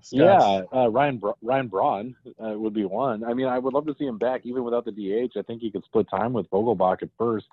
Scott's. 0.03 0.13
Yeah, 0.13 0.63
uh, 0.73 0.89
Ryan 0.89 1.21
Ryan 1.43 1.69
Braun 1.69 2.17
uh, 2.43 2.59
would 2.59 2.75
be 2.75 2.85
one. 2.85 3.25
I 3.25 3.35
mean, 3.35 3.47
I 3.47 3.59
would 3.59 3.75
love 3.75 3.87
to 3.87 3.95
see 3.99 4.07
him 4.07 4.19
back, 4.19 4.43
even 4.45 4.65
without 4.65 4.85
the 4.85 4.93
DH. 4.93 5.37
I 5.37 5.43
think 5.43 5.61
he 5.61 5.71
could 5.71 5.85
split 5.85 6.07
time 6.11 6.33
with 6.33 6.51
Vogelbach 6.51 7.03
at 7.03 7.09
first. 7.19 7.47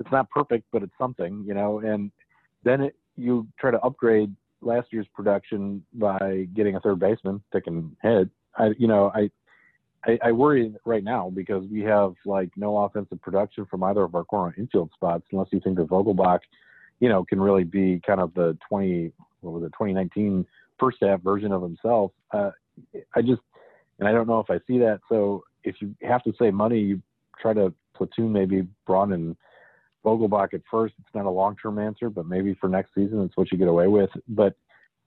It's 0.00 0.10
not 0.12 0.28
perfect, 0.30 0.64
but 0.72 0.82
it's 0.82 0.92
something, 0.98 1.44
you 1.46 1.54
know. 1.54 1.78
And 1.78 2.10
then 2.64 2.80
it, 2.82 2.96
you 3.16 3.46
try 3.58 3.70
to 3.70 3.80
upgrade 3.80 4.34
last 4.60 4.88
year's 4.92 5.06
production 5.14 5.84
by 5.94 6.48
getting 6.54 6.76
a 6.76 6.80
third 6.80 6.98
baseman 6.98 7.42
that 7.52 7.62
can 7.62 7.96
hit. 8.02 8.28
I, 8.56 8.72
you 8.78 8.88
know, 8.88 9.10
I, 9.14 9.30
I, 10.04 10.18
I 10.24 10.32
worry 10.32 10.74
right 10.84 11.04
now 11.04 11.30
because 11.30 11.66
we 11.70 11.80
have 11.82 12.14
like 12.24 12.50
no 12.56 12.78
offensive 12.78 13.20
production 13.22 13.66
from 13.66 13.82
either 13.84 14.02
of 14.02 14.14
our 14.14 14.24
corner 14.24 14.54
infield 14.58 14.90
spots, 14.94 15.24
unless 15.32 15.48
you 15.52 15.60
think 15.60 15.76
that 15.76 15.88
Vogelbach, 15.88 16.40
you 17.00 17.08
know, 17.08 17.24
can 17.24 17.40
really 17.40 17.64
be 17.64 18.00
kind 18.06 18.20
of 18.20 18.32
the 18.34 18.56
20, 18.68 19.12
what 19.40 19.52
was 19.52 19.62
it, 19.62 19.72
2019 19.72 20.46
first 20.78 20.98
half 21.02 21.22
version 21.22 21.52
of 21.52 21.62
himself. 21.62 22.12
Uh, 22.32 22.50
I 23.14 23.22
just, 23.22 23.42
and 23.98 24.08
I 24.08 24.12
don't 24.12 24.28
know 24.28 24.40
if 24.40 24.50
I 24.50 24.58
see 24.66 24.78
that. 24.78 25.00
So 25.08 25.44
if 25.64 25.76
you 25.80 25.94
have 26.02 26.22
to 26.24 26.32
save 26.38 26.54
money, 26.54 26.78
you 26.80 27.02
try 27.40 27.54
to 27.54 27.72
platoon 27.94 28.32
maybe 28.32 28.66
Braun 28.86 29.12
and 29.12 29.36
Vogelbach 30.04 30.54
at 30.54 30.62
first. 30.70 30.94
It's 30.98 31.14
not 31.14 31.26
a 31.26 31.30
long 31.30 31.56
term 31.56 31.78
answer, 31.78 32.10
but 32.10 32.26
maybe 32.26 32.54
for 32.60 32.68
next 32.68 32.94
season, 32.94 33.22
it's 33.22 33.36
what 33.36 33.50
you 33.50 33.58
get 33.58 33.68
away 33.68 33.88
with. 33.88 34.10
But 34.28 34.54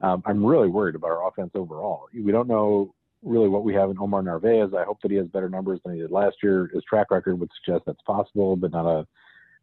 um, 0.01 0.23
I'm 0.25 0.45
really 0.45 0.67
worried 0.67 0.95
about 0.95 1.11
our 1.11 1.27
offense 1.27 1.51
overall. 1.55 2.07
We 2.13 2.31
don't 2.31 2.47
know 2.47 2.93
really 3.21 3.49
what 3.49 3.63
we 3.63 3.73
have 3.73 3.89
in 3.89 3.97
Omar 3.99 4.23
Narvaez. 4.23 4.73
I 4.73 4.83
hope 4.83 4.99
that 5.01 5.11
he 5.11 5.17
has 5.17 5.27
better 5.27 5.49
numbers 5.49 5.79
than 5.83 5.93
he 5.93 6.01
did 6.01 6.11
last 6.11 6.37
year. 6.41 6.69
His 6.73 6.83
track 6.83 7.11
record 7.11 7.39
would 7.39 7.49
suggest 7.63 7.85
that's 7.85 8.01
possible, 8.05 8.55
but 8.55 8.71
not 8.71 8.85
a 8.85 9.05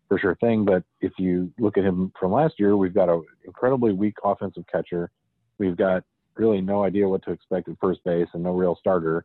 for 0.08 0.18
sure 0.18 0.36
thing. 0.36 0.64
But 0.64 0.84
if 1.00 1.12
you 1.18 1.52
look 1.58 1.78
at 1.78 1.84
him 1.84 2.12
from 2.18 2.32
last 2.32 2.54
year, 2.58 2.76
we've 2.76 2.94
got 2.94 3.08
an 3.08 3.24
incredibly 3.44 3.92
weak 3.92 4.16
offensive 4.24 4.64
catcher 4.70 5.10
we've 5.58 5.76
got 5.76 6.04
really 6.36 6.60
no 6.60 6.84
idea 6.84 7.08
what 7.08 7.24
to 7.24 7.32
expect 7.32 7.68
at 7.68 7.76
first 7.80 8.02
base 8.04 8.28
and 8.34 8.42
no 8.42 8.52
real 8.52 8.76
starter 8.78 9.24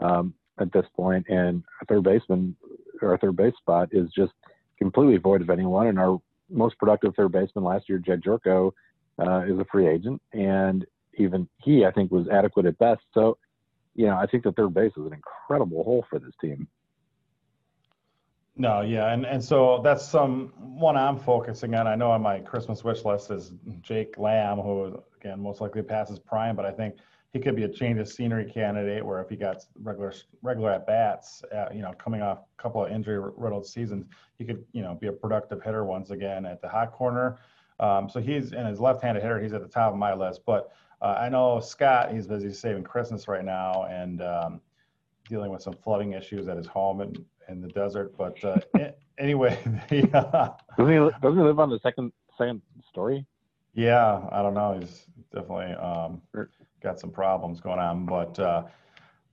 um, 0.00 0.34
at 0.60 0.72
this 0.72 0.86
point. 0.96 1.26
And 1.28 1.62
our 1.80 1.86
third 1.86 2.04
baseman, 2.04 2.56
our 3.02 3.18
third 3.18 3.36
base 3.36 3.54
spot 3.58 3.88
is 3.92 4.10
just 4.16 4.32
completely 4.78 5.16
void 5.18 5.42
of 5.42 5.50
anyone. 5.50 5.86
And 5.86 5.98
our 5.98 6.20
most 6.50 6.78
productive 6.78 7.14
third 7.14 7.32
baseman 7.32 7.64
last 7.64 7.88
year, 7.88 7.98
Jed 7.98 8.22
Gyorko, 8.22 8.72
uh, 9.18 9.42
is 9.42 9.58
a 9.58 9.66
free 9.70 9.88
agent, 9.88 10.22
and 10.32 10.86
even 11.16 11.48
he, 11.58 11.84
I 11.84 11.90
think, 11.90 12.12
was 12.12 12.28
adequate 12.28 12.66
at 12.66 12.78
best. 12.78 13.02
So, 13.12 13.36
you 13.94 14.06
know, 14.06 14.16
I 14.16 14.26
think 14.26 14.44
the 14.44 14.52
third 14.52 14.74
base 14.74 14.92
is 14.96 15.06
an 15.06 15.12
incredible 15.12 15.82
hole 15.82 16.04
for 16.08 16.20
this 16.20 16.34
team. 16.40 16.68
No, 18.60 18.80
yeah, 18.80 19.12
and 19.12 19.24
and 19.24 19.42
so 19.42 19.80
that's 19.84 20.04
some 20.04 20.52
one 20.58 20.96
I'm 20.96 21.16
focusing 21.16 21.76
on. 21.76 21.86
I 21.86 21.94
know 21.94 22.10
on 22.10 22.22
my 22.22 22.40
Christmas 22.40 22.82
wish 22.82 23.04
list 23.04 23.30
is 23.30 23.52
Jake 23.82 24.18
Lamb, 24.18 24.58
who 24.58 25.00
again 25.20 25.40
most 25.40 25.60
likely 25.60 25.80
passes 25.82 26.18
prime, 26.18 26.56
but 26.56 26.66
I 26.66 26.72
think 26.72 26.96
he 27.32 27.38
could 27.38 27.54
be 27.54 27.62
a 27.62 27.68
change 27.68 28.00
of 28.00 28.08
scenery 28.08 28.50
candidate. 28.50 29.06
Where 29.06 29.20
if 29.22 29.28
he 29.28 29.36
got 29.36 29.64
regular 29.80 30.12
regular 30.42 30.72
at 30.72 30.88
bats, 30.88 31.44
uh, 31.54 31.66
you 31.72 31.82
know, 31.82 31.92
coming 31.92 32.20
off 32.20 32.38
a 32.58 32.62
couple 32.62 32.84
of 32.84 32.90
injury 32.90 33.20
riddled 33.36 33.64
seasons, 33.64 34.06
he 34.38 34.44
could 34.44 34.64
you 34.72 34.82
know 34.82 34.96
be 34.96 35.06
a 35.06 35.12
productive 35.12 35.62
hitter 35.62 35.84
once 35.84 36.10
again 36.10 36.44
at 36.44 36.60
the 36.60 36.68
hot 36.68 36.90
corner. 36.90 37.38
Um, 37.78 38.08
so 38.10 38.18
he's 38.20 38.52
in 38.52 38.66
his 38.66 38.80
left-handed 38.80 39.22
hitter. 39.22 39.40
He's 39.40 39.52
at 39.52 39.62
the 39.62 39.68
top 39.68 39.92
of 39.92 39.98
my 40.00 40.14
list, 40.14 40.40
but 40.44 40.72
uh, 41.00 41.16
I 41.16 41.28
know 41.28 41.60
Scott. 41.60 42.12
He's 42.12 42.26
busy 42.26 42.52
saving 42.52 42.82
Christmas 42.82 43.28
right 43.28 43.44
now 43.44 43.84
and 43.84 44.20
um, 44.20 44.60
dealing 45.28 45.52
with 45.52 45.62
some 45.62 45.74
flooding 45.74 46.14
issues 46.14 46.48
at 46.48 46.56
his 46.56 46.66
home 46.66 47.02
and 47.02 47.24
in 47.48 47.60
the 47.60 47.68
desert. 47.68 48.16
But 48.16 48.42
uh, 48.44 48.58
anyway, 49.18 49.58
yeah. 49.90 50.50
doesn't 50.76 50.92
he 50.92 51.10
doesn't 51.22 51.38
he 51.38 51.44
live 51.44 51.58
on 51.58 51.70
the 51.70 51.78
second 51.80 52.12
second 52.36 52.62
story? 52.88 53.26
Yeah, 53.74 54.26
I 54.32 54.42
don't 54.42 54.54
know. 54.54 54.78
He's 54.80 55.06
definitely 55.32 55.74
um, 55.74 56.22
got 56.82 56.98
some 56.98 57.10
problems 57.10 57.60
going 57.60 57.78
on, 57.78 58.06
but 58.06 58.38
uh, 58.38 58.64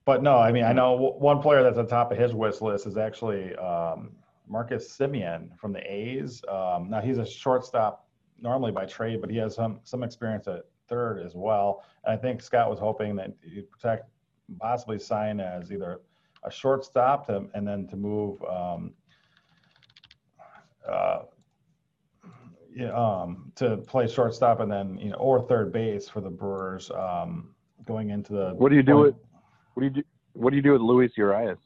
but 0.04 0.22
no, 0.22 0.38
I 0.38 0.52
mean 0.52 0.64
I 0.64 0.72
know 0.72 1.14
one 1.18 1.40
player 1.40 1.62
that's 1.62 1.78
on 1.78 1.86
top 1.86 2.12
of 2.12 2.18
his 2.18 2.34
wish 2.34 2.60
list 2.60 2.86
is 2.86 2.96
actually 2.96 3.54
um, 3.56 4.12
Marcus 4.48 4.96
Semien 4.96 5.56
from 5.58 5.72
the 5.72 5.80
A's. 5.80 6.42
Um, 6.48 6.88
now 6.90 7.00
he's 7.00 7.18
a 7.18 7.26
shortstop 7.26 8.06
normally 8.40 8.72
by 8.72 8.84
trade, 8.84 9.20
but 9.20 9.30
he 9.30 9.36
has 9.38 9.54
some 9.54 9.80
some 9.84 10.02
experience 10.02 10.46
at 10.48 10.64
third 10.88 11.24
as 11.24 11.34
well. 11.34 11.82
And 12.04 12.12
I 12.14 12.16
think 12.16 12.42
Scott 12.42 12.70
was 12.70 12.78
hoping 12.78 13.16
that 13.16 13.32
he'd 13.42 13.70
protect, 13.70 14.08
possibly 14.60 14.98
sign 14.98 15.40
as 15.40 15.72
either 15.72 16.00
a 16.46 16.50
shortstop 16.50 17.26
to, 17.26 17.46
and 17.54 17.66
then 17.66 17.86
to 17.88 17.96
move 17.96 18.42
um, 18.44 18.92
uh, 20.88 21.18
um, 22.94 23.52
to 23.56 23.78
play 23.78 24.06
shortstop 24.06 24.60
and 24.60 24.70
then 24.70 24.98
you 24.98 25.10
know 25.10 25.16
or 25.16 25.46
third 25.46 25.72
base 25.72 26.08
for 26.08 26.20
the 26.20 26.30
Brewers 26.30 26.90
um, 26.92 27.54
going 27.84 28.10
into 28.10 28.32
the. 28.32 28.54
What 28.54 28.70
do 28.70 28.76
you 28.76 28.82
do 28.82 28.96
with 28.96 29.14
what 29.74 29.80
do 29.80 29.86
you 29.86 29.90
do 29.90 30.02
what 30.34 30.50
do 30.50 30.56
you 30.56 30.62
do 30.62 30.72
with 30.72 30.82
Luis 30.82 31.12
Urias? 31.16 31.58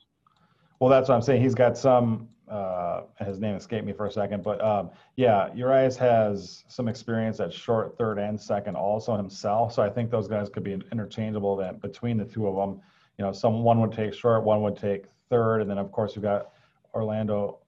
Well, 0.79 0.88
that's 0.88 1.09
what 1.09 1.16
I'm 1.16 1.23
saying. 1.23 1.43
He's 1.43 1.55
got 1.55 1.77
some. 1.77 2.29
Uh, 2.49 3.03
his 3.25 3.38
name 3.38 3.55
escaped 3.55 3.87
me 3.87 3.93
for 3.93 4.07
a 4.07 4.11
second, 4.11 4.43
but 4.43 4.61
um, 4.61 4.90
yeah, 5.14 5.55
Urias 5.55 5.97
has 5.97 6.64
some 6.66 6.88
experience 6.88 7.38
at 7.38 7.53
short, 7.53 7.97
third, 7.97 8.19
and 8.19 8.40
second 8.40 8.75
also 8.75 9.16
himself. 9.16 9.73
So 9.73 9.85
I 9.85 9.88
think 9.88 10.11
those 10.11 10.27
guys 10.27 10.49
could 10.49 10.64
be 10.64 10.73
interchangeable. 10.90 11.55
That 11.57 11.81
between 11.81 12.16
the 12.16 12.25
two 12.25 12.49
of 12.49 12.57
them, 12.57 12.81
you 13.20 13.26
know, 13.26 13.33
some 13.33 13.62
one 13.62 13.83
would 13.83 13.92
take 13.92 14.14
short, 14.14 14.44
one 14.44 14.62
would 14.62 14.78
take 14.78 15.04
third, 15.28 15.61
and 15.61 15.68
then 15.68 15.76
of 15.76 15.92
course 15.92 16.16
we've 16.16 16.22
got 16.22 16.52
Orlando 16.94 17.59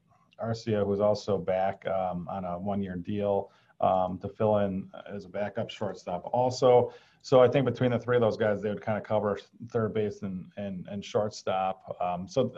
Arcia, 0.42 0.82
who's 0.82 0.98
also 0.98 1.36
back 1.36 1.86
um, 1.86 2.26
on 2.30 2.46
a 2.46 2.58
one-year 2.58 2.96
deal 2.96 3.50
um, 3.82 4.18
to 4.22 4.30
fill 4.30 4.60
in 4.60 4.88
as 5.14 5.26
a 5.26 5.28
backup 5.28 5.68
shortstop. 5.68 6.22
Also, 6.32 6.94
so 7.20 7.42
I 7.42 7.48
think 7.48 7.66
between 7.66 7.90
the 7.90 7.98
three 7.98 8.16
of 8.16 8.22
those 8.22 8.38
guys, 8.38 8.62
they 8.62 8.70
would 8.70 8.80
kind 8.80 8.96
of 8.96 9.04
cover 9.04 9.38
third 9.68 9.92
base 9.92 10.22
and 10.22 10.46
and, 10.56 10.88
and 10.90 11.04
shortstop. 11.04 11.98
Um, 12.00 12.26
so, 12.26 12.50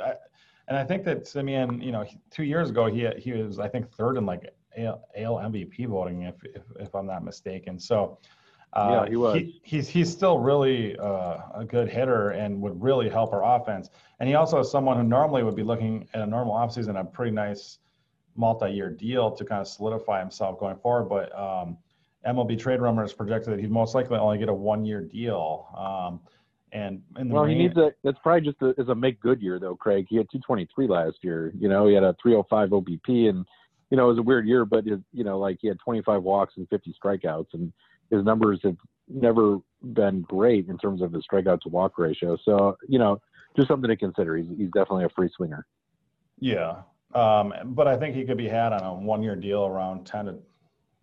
and 0.68 0.78
I 0.78 0.84
think 0.84 1.02
that 1.02 1.24
Semien, 1.24 1.82
you 1.82 1.90
know, 1.90 2.04
two 2.30 2.44
years 2.44 2.70
ago 2.70 2.86
he 2.86 3.08
he 3.18 3.32
was 3.32 3.58
I 3.58 3.66
think 3.66 3.90
third 3.90 4.18
in 4.18 4.24
like 4.24 4.54
AL, 4.78 5.02
AL 5.16 5.34
MVP 5.38 5.88
voting, 5.88 6.22
if, 6.22 6.36
if 6.44 6.62
if 6.78 6.94
I'm 6.94 7.06
not 7.06 7.24
mistaken. 7.24 7.76
So. 7.76 8.20
Uh, 8.74 9.02
yeah, 9.04 9.08
he 9.08 9.16
was. 9.16 9.36
He, 9.36 9.60
he's 9.62 9.88
he's 9.88 10.10
still 10.10 10.38
really 10.38 10.96
uh, 10.98 11.38
a 11.54 11.64
good 11.66 11.88
hitter 11.88 12.30
and 12.30 12.60
would 12.60 12.80
really 12.82 13.08
help 13.08 13.32
our 13.32 13.56
offense. 13.56 13.88
And 14.18 14.28
he 14.28 14.34
also 14.34 14.58
is 14.60 14.70
someone 14.70 14.96
who 14.96 15.04
normally 15.04 15.44
would 15.44 15.54
be 15.54 15.62
looking 15.62 16.08
at 16.12 16.20
a 16.20 16.26
normal 16.26 16.54
offseason 16.54 16.98
a 16.98 17.04
pretty 17.04 17.30
nice 17.30 17.78
multi-year 18.36 18.90
deal 18.90 19.30
to 19.30 19.44
kind 19.44 19.60
of 19.60 19.68
solidify 19.68 20.18
himself 20.18 20.58
going 20.58 20.76
forward. 20.76 21.08
But 21.08 21.38
um, 21.38 21.78
MLB 22.26 22.58
trade 22.58 22.80
rumors 22.80 23.12
projected 23.12 23.52
that 23.52 23.60
he'd 23.60 23.70
most 23.70 23.94
likely 23.94 24.18
only 24.18 24.38
get 24.38 24.48
a 24.48 24.54
one-year 24.54 25.02
deal. 25.02 25.68
Um, 25.76 26.20
and 26.72 27.00
well, 27.30 27.44
main, 27.44 27.56
he 27.56 27.62
needs 27.62 27.76
a. 27.76 27.92
That's 28.02 28.18
probably 28.24 28.50
just 28.50 28.60
a, 28.60 28.74
as 28.80 28.88
a 28.88 28.94
make 28.94 29.20
good 29.20 29.40
year 29.40 29.60
though, 29.60 29.76
Craig. 29.76 30.06
He 30.08 30.16
had 30.16 30.26
223 30.30 30.88
last 30.88 31.18
year. 31.22 31.52
You 31.56 31.68
know, 31.68 31.86
he 31.86 31.94
had 31.94 32.02
a 32.02 32.16
305 32.20 32.70
OBP, 32.70 33.28
and 33.28 33.46
you 33.90 33.96
know 33.96 34.06
it 34.06 34.08
was 34.08 34.18
a 34.18 34.22
weird 34.22 34.48
year, 34.48 34.64
but 34.64 34.84
his, 34.84 34.98
you 35.12 35.22
know, 35.22 35.38
like 35.38 35.58
he 35.60 35.68
had 35.68 35.78
25 35.78 36.24
walks 36.24 36.54
and 36.56 36.68
50 36.68 36.92
strikeouts, 37.00 37.54
and 37.54 37.72
his 38.10 38.24
numbers 38.24 38.60
have 38.62 38.76
never 39.08 39.58
been 39.82 40.22
great 40.22 40.68
in 40.68 40.78
terms 40.78 41.02
of 41.02 41.12
his 41.12 41.24
strikeout 41.30 41.60
to 41.62 41.68
walk 41.68 41.98
ratio. 41.98 42.36
So 42.44 42.76
you 42.88 42.98
know, 42.98 43.20
just 43.56 43.68
something 43.68 43.88
to 43.88 43.96
consider. 43.96 44.36
He's 44.36 44.48
he's 44.56 44.70
definitely 44.70 45.04
a 45.04 45.10
free 45.10 45.30
swinger. 45.34 45.66
Yeah, 46.40 46.82
um, 47.14 47.52
but 47.64 47.86
I 47.88 47.96
think 47.96 48.14
he 48.16 48.24
could 48.24 48.38
be 48.38 48.48
had 48.48 48.72
on 48.72 48.82
a 48.82 48.94
one-year 48.94 49.36
deal 49.36 49.64
around 49.66 50.04
ten 50.04 50.26
to 50.26 50.36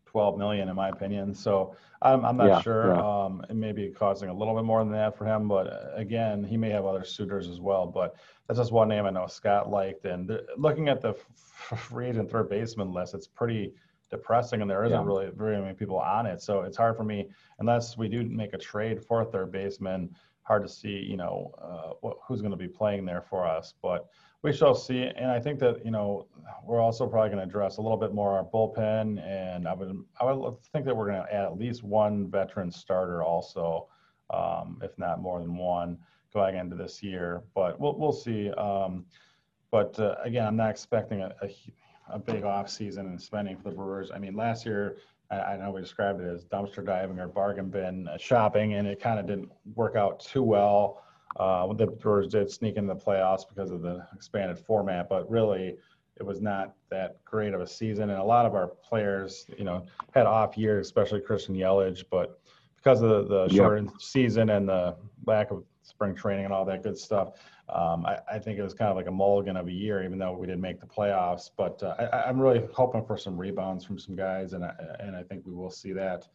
12 0.08 0.38
million 0.38 0.68
in 0.68 0.76
my 0.76 0.90
opinion. 0.90 1.34
So 1.34 1.74
I'm, 2.02 2.26
I'm 2.26 2.36
not 2.36 2.48
Yeah, 2.50 2.62
sure. 2.62 2.94
yeah. 2.94 3.24
Um, 3.26 3.46
it 3.50 3.56
may 3.56 3.72
be 3.72 3.88
costing 3.88 4.28
a 4.28 4.34
little 4.34 4.54
bit 4.54 4.66
more 4.66 4.84
than 4.84 4.92
that 4.92 5.18
for 5.18 5.24
him, 5.24 5.48
but 5.48 5.68
uh, 5.68 5.96
again, 5.96 6.44
he 6.44 6.58
may 6.58 6.70
have 6.70 6.84
other 6.86 7.06
suitors 7.06 7.48
as 7.48 7.62
well. 7.62 7.86
But 7.88 8.16
that's 8.46 8.60
just 8.60 8.74
one 8.74 8.90
name 8.90 9.06
I 9.06 9.10
know 9.10 9.26
Scott 9.28 9.70
liked. 9.70 10.04
And 10.04 10.38
looking 10.58 10.90
at 10.90 11.00
the 11.00 11.12
f- 11.12 11.80
free 11.80 12.08
agent 12.08 12.30
third 12.30 12.50
baseman 12.50 12.92
list, 12.92 13.14
it's 13.14 13.26
pretty 13.28 13.74
depressing, 14.12 14.62
and 14.62 14.69
there 14.69 14.84
isn't 14.84 15.00
Yeah. 15.00 15.06
really 15.06 15.30
very 15.32 15.60
many 15.60 15.74
people 15.74 15.97
on 15.97 16.28
it. 16.28 16.41
So 16.41 16.62
it's 16.62 16.78
hard 16.78 16.95
for 16.95 17.04
me 17.04 17.30
unless 17.60 17.97
we 17.97 18.08
do 18.08 18.24
make 18.24 18.54
a 18.54 18.58
trade 18.58 19.04
for 19.04 19.21
a 19.21 19.26
third 19.26 19.52
baseman. 19.52 20.13
Hard 20.43 20.63
to 20.63 20.69
see, 20.69 20.97
you 21.00 21.17
know, 21.17 21.54
uh, 21.60 21.93
what, 22.02 22.17
who's 22.28 22.41
going 22.41 22.52
to 22.52 22.58
be 22.58 22.67
playing 22.67 23.06
there 23.06 23.21
for 23.21 23.47
us, 23.47 23.74
but 23.82 24.10
we 24.43 24.52
shall 24.52 24.74
see. 24.74 25.04
And 25.04 25.30
I 25.32 25.39
think 25.39 25.60
that 25.60 25.86
you 25.86 25.91
know 25.91 26.28
we're 26.63 26.82
also 26.82 27.08
probably 27.08 27.30
going 27.30 27.39
to 27.39 27.45
address 27.45 27.78
a 27.78 27.82
little 27.82 27.97
bit 27.97 28.13
more 28.13 28.32
our 28.32 28.43
bullpen, 28.43 29.24
and 29.26 29.67
I 29.67 29.74
would 29.74 30.04
I 30.19 30.26
would 30.32 30.60
think 30.74 30.86
that 30.86 30.95
we're 30.95 31.10
going 31.10 31.24
to 31.24 31.34
add 31.34 31.45
at 31.45 31.58
least 31.58 31.84
one 31.84 32.30
veteran 32.30 32.71
starter 32.71 33.24
also, 33.24 33.88
um, 34.32 34.80
if 34.82 34.97
not 34.97 35.21
more 35.21 35.39
than 35.39 35.56
one, 35.56 35.97
going 36.34 36.56
into 36.58 36.76
this 36.76 37.02
year. 37.04 37.43
But 37.54 37.80
we'll 37.80 37.97
we'll 37.97 38.12
see. 38.12 38.50
Um, 38.52 39.06
but 39.69 39.97
uh, 40.00 40.15
again, 40.24 40.45
I'm 40.45 40.58
not 40.58 40.69
expecting 40.71 41.21
a, 41.21 41.34
a, 41.41 41.56
a 42.10 42.20
big 42.20 42.44
off 42.44 42.70
season 42.70 43.06
and 43.08 43.22
spending 43.22 43.58
for 43.58 43.70
the 43.70 43.76
Brewers. 43.76 44.12
I 44.14 44.20
mean, 44.20 44.36
last 44.36 44.66
year 44.66 44.98
I, 45.30 45.40
I 45.40 45.58
know 45.58 45.72
we 45.72 45.82
described 45.82 46.22
it 46.22 46.28
as 46.28 46.46
dumpster 46.46 46.86
diving 46.86 47.20
or 47.20 47.28
bargain 47.28 47.70
bin 47.70 48.08
uh, 48.08 48.18
shopping, 48.18 48.74
and 48.74 48.88
it 48.88 49.00
kind 49.00 49.20
of 49.20 49.28
didn't 49.28 49.52
work 49.76 49.96
out 49.96 50.20
too 50.20 50.44
well. 50.44 51.04
Uh, 51.40 51.72
the 51.74 51.88
Brewers 51.88 52.28
did 52.28 52.52
sneak 52.52 52.76
into 52.76 52.94
the 52.94 53.00
playoffs 53.00 53.48
because 53.48 53.72
of 53.72 53.82
the 53.82 54.06
expanded 54.14 54.60
format, 54.60 55.08
but 55.08 55.30
really 55.30 55.78
it 56.18 56.24
was 56.24 56.42
not 56.42 56.74
that 56.90 57.24
great 57.24 57.54
of 57.54 57.62
a 57.62 57.68
season. 57.68 58.10
And 58.10 58.20
a 58.20 58.24
lot 58.24 58.46
of 58.46 58.54
our 58.54 58.68
players, 58.68 59.46
you 59.58 59.64
know, 59.64 59.86
had 60.14 60.26
off 60.26 60.58
years, 60.58 60.88
especially 60.88 61.22
Christian 61.22 61.56
Yelich, 61.56 62.04
but 62.12 62.40
because 62.76 63.02
of 63.02 63.10
the, 63.10 63.24
the 63.24 63.42
Yep. 63.44 63.56
shortened 63.56 63.92
season 64.00 64.50
and 64.50 64.68
the 64.68 64.96
lack 65.26 65.52
of 65.52 65.64
spring 65.91 66.15
training 66.15 66.45
and 66.45 66.54
all 66.54 66.65
that 66.65 66.84
good 66.84 66.97
stuff, 66.97 67.34
um, 67.69 68.06
I, 68.06 68.17
I 68.34 68.39
think 68.39 68.58
it 68.58 68.63
was 68.63 68.73
kind 68.73 68.89
of 68.89 68.95
like 68.97 69.08
a 69.08 69.12
mulligan 69.12 69.58
of 69.58 69.67
a 69.67 69.71
year, 69.71 70.04
even 70.04 70.17
though 70.17 70.34
we 70.34 70.47
didn't 70.47 70.62
make 70.62 70.80
the 70.80 70.88
playoffs. 70.88 71.49
But 71.56 71.84
uh, 71.84 71.95
I, 71.99 72.30
I'm 72.30 72.39
really 72.39 72.63
hoping 72.73 73.06
for 73.06 73.17
some 73.17 73.38
rebounds 73.38 73.86
from 73.86 73.99
some 73.99 74.15
guys, 74.15 74.54
and 74.54 74.63
I, 74.63 74.73
and 74.99 75.15
I 75.15 75.23
think 75.23 75.45
we 75.45 75.54
will 75.54 75.69
see 75.69 75.93
that. 75.93 76.27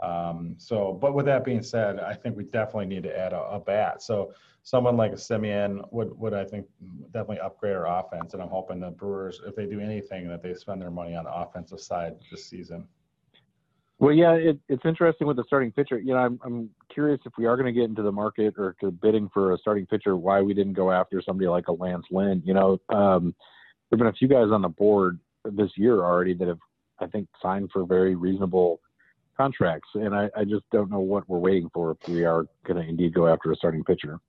Um, 0.00 0.54
so, 0.58 0.96
but 1.00 1.14
with 1.14 1.26
that 1.26 1.44
being 1.44 1.62
said, 1.62 1.98
I 1.98 2.14
think 2.14 2.36
we 2.36 2.44
definitely 2.44 2.86
need 2.86 3.02
to 3.02 3.18
add 3.18 3.32
a, 3.32 3.40
a 3.40 3.58
bat. 3.58 4.02
So, 4.02 4.32
someone 4.62 4.98
like 4.98 5.12
a 5.12 5.16
Semien 5.16 5.80
would, 5.92 6.16
would 6.18 6.34
I 6.34 6.44
think 6.44 6.66
definitely 7.06 7.40
upgrade 7.40 7.74
our 7.74 7.86
offense. 8.00 8.34
And 8.34 8.42
I'm 8.42 8.50
hoping 8.50 8.80
the 8.80 8.90
Brewers, 8.90 9.40
if 9.46 9.56
they 9.56 9.64
do 9.64 9.80
anything, 9.80 10.28
that 10.28 10.42
they 10.42 10.52
spend 10.52 10.82
their 10.82 10.90
money 10.90 11.16
on 11.16 11.24
the 11.24 11.32
offensive 11.32 11.80
side 11.80 12.16
this 12.30 12.44
season. 12.44 12.86
Well, 14.00 14.14
yeah, 14.14 14.34
it, 14.34 14.58
it's 14.68 14.84
interesting 14.84 15.26
with 15.26 15.36
the 15.36 15.44
starting 15.46 15.72
pitcher. 15.72 15.98
You 15.98 16.14
know, 16.14 16.20
I'm 16.20 16.40
I'm 16.44 16.70
curious 16.92 17.20
if 17.26 17.32
we 17.36 17.46
are 17.46 17.56
going 17.56 17.66
to 17.66 17.72
get 17.72 17.88
into 17.88 18.02
the 18.02 18.12
market 18.12 18.54
or 18.56 18.76
to 18.80 18.92
bidding 18.92 19.28
for 19.34 19.52
a 19.52 19.58
starting 19.58 19.86
pitcher, 19.86 20.16
why 20.16 20.40
we 20.40 20.54
didn't 20.54 20.74
go 20.74 20.92
after 20.92 21.20
somebody 21.20 21.48
like 21.48 21.66
a 21.66 21.72
Lance 21.72 22.06
Lynn. 22.10 22.40
You 22.44 22.54
know, 22.54 22.80
um, 22.90 23.34
there've 23.90 23.98
been 23.98 24.06
a 24.06 24.12
few 24.12 24.28
guys 24.28 24.50
on 24.52 24.62
the 24.62 24.68
board 24.68 25.18
this 25.44 25.70
year 25.76 26.04
already 26.04 26.34
that 26.34 26.46
have, 26.46 26.60
I 27.00 27.06
think, 27.06 27.28
signed 27.42 27.70
for 27.72 27.84
very 27.84 28.14
reasonable 28.14 28.80
contracts, 29.36 29.88
and 29.94 30.14
I, 30.14 30.28
I 30.36 30.44
just 30.44 30.64
don't 30.70 30.90
know 30.90 31.00
what 31.00 31.28
we're 31.28 31.38
waiting 31.38 31.70
for 31.72 31.92
if 31.92 32.08
we 32.08 32.24
are 32.24 32.44
going 32.66 32.82
to 32.82 32.88
indeed 32.88 33.14
go 33.14 33.26
after 33.26 33.50
a 33.50 33.56
starting 33.56 33.84
pitcher. 33.84 34.20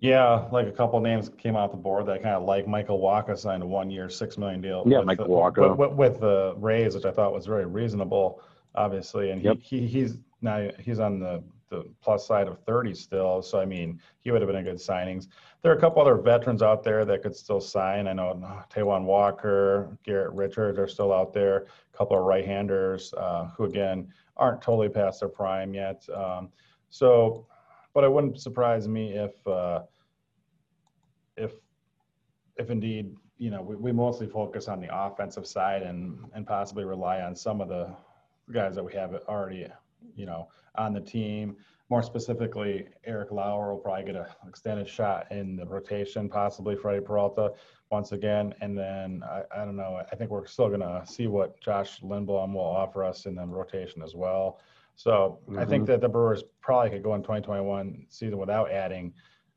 Yeah, 0.00 0.46
like 0.50 0.66
a 0.66 0.72
couple 0.72 0.98
names 1.00 1.30
came 1.36 1.56
off 1.56 1.72
the 1.72 1.76
board 1.76 2.06
that 2.06 2.12
I 2.12 2.18
kind 2.18 2.34
of 2.34 2.44
like. 2.44 2.66
Michael 2.66 2.98
Walker 2.98 3.36
signed 3.36 3.62
a 3.62 3.66
one-year, 3.66 4.08
six 4.08 4.38
million 4.38 4.62
deal. 4.62 4.82
Yeah, 4.86 4.98
with 4.98 5.06
Michael 5.06 5.26
the, 5.26 5.30
Wacha. 5.60 5.76
with, 5.76 5.92
with, 5.92 6.20
the 6.20 6.54
Rays, 6.56 6.94
which 6.94 7.04
I 7.04 7.10
thought 7.10 7.34
was 7.34 7.44
very 7.44 7.66
reasonable, 7.66 8.40
obviously. 8.74 9.30
And 9.30 9.42
Yep. 9.42 9.58
he, 9.60 9.80
he 9.80 9.86
he's 9.86 10.16
now 10.40 10.70
he's 10.78 11.00
on 11.00 11.20
the 11.20 11.42
the 11.68 11.84
plus 12.00 12.26
side 12.26 12.48
of 12.48 12.58
30 12.64 12.94
still. 12.94 13.42
So 13.42 13.60
I 13.60 13.66
mean, 13.66 14.00
he 14.20 14.30
would 14.30 14.40
have 14.40 14.48
been 14.48 14.56
a 14.56 14.62
good 14.62 14.78
signings. 14.78 15.28
There 15.62 15.70
are 15.70 15.76
a 15.76 15.80
couple 15.80 16.00
other 16.00 16.16
veterans 16.16 16.62
out 16.62 16.82
there 16.82 17.04
that 17.04 17.22
could 17.22 17.36
still 17.36 17.60
sign. 17.60 18.08
I 18.08 18.14
know 18.14 18.42
uh, 18.42 18.62
Taijuan 18.74 19.04
Walker, 19.04 19.96
Garrett 20.02 20.32
Richards 20.32 20.78
are 20.78 20.88
still 20.88 21.12
out 21.12 21.34
there. 21.34 21.66
A 21.94 21.96
couple 21.96 22.16
of 22.16 22.24
right-handers 22.24 23.12
uh, 23.16 23.50
who 23.56 23.64
again 23.64 24.08
aren't 24.38 24.62
totally 24.62 24.88
past 24.88 25.20
their 25.20 25.28
prime 25.28 25.74
yet. 25.74 26.04
Um, 26.12 26.48
so, 26.88 27.46
but 27.92 28.02
it 28.02 28.10
wouldn't 28.10 28.40
surprise 28.40 28.88
me 28.88 29.12
if. 29.12 29.46
Uh, 29.46 29.82
if 31.40 31.52
if 32.56 32.70
indeed 32.70 33.14
you 33.38 33.50
know 33.50 33.62
we, 33.62 33.74
we 33.76 33.92
mostly 33.92 34.26
focus 34.26 34.68
on 34.68 34.80
the 34.80 34.88
offensive 34.94 35.46
side 35.46 35.82
and 35.82 36.18
and 36.34 36.46
possibly 36.46 36.84
rely 36.84 37.20
on 37.22 37.34
some 37.34 37.60
of 37.60 37.68
the 37.68 37.90
guys 38.52 38.74
that 38.74 38.84
we 38.84 38.92
have 38.92 39.14
already 39.28 39.66
you 40.14 40.26
know 40.26 40.48
on 40.76 40.92
the 40.92 41.00
team. 41.00 41.56
More 41.88 42.02
specifically 42.02 42.86
eric 43.04 43.32
lauer 43.32 43.72
will 43.72 43.80
probably 43.80 44.04
get 44.04 44.14
an 44.14 44.26
extended 44.46 44.88
shot 44.88 45.26
in 45.32 45.56
the 45.56 45.66
rotation 45.66 46.28
possibly 46.28 46.76
freddie 46.76 47.00
peralta 47.00 47.52
once 47.90 48.12
again. 48.12 48.54
And 48.60 48.78
then 48.78 49.22
i, 49.28 49.42
I 49.56 49.64
don't 49.64 49.76
know 49.76 50.00
i 50.12 50.14
think 50.14 50.30
we're 50.30 50.46
still 50.46 50.68
going 50.68 50.80
to 50.80 51.02
see 51.04 51.26
what 51.26 51.60
josh 51.60 52.00
lindblom 52.00 52.52
will 52.54 52.60
offer 52.60 53.02
us 53.02 53.26
in 53.26 53.34
the 53.34 53.46
rotation 53.46 54.02
as 54.02 54.14
well. 54.14 54.60
So 54.94 55.40
i 55.58 55.64
think 55.64 55.84
mm-hmm. 55.84 55.92
that 55.92 56.00
the 56.00 56.08
brewers 56.08 56.44
probably 56.60 56.90
could 56.90 57.02
go 57.02 57.14
in 57.14 57.22
2021 57.22 58.06
season 58.08 58.38
without 58.38 58.70
adding 58.70 59.12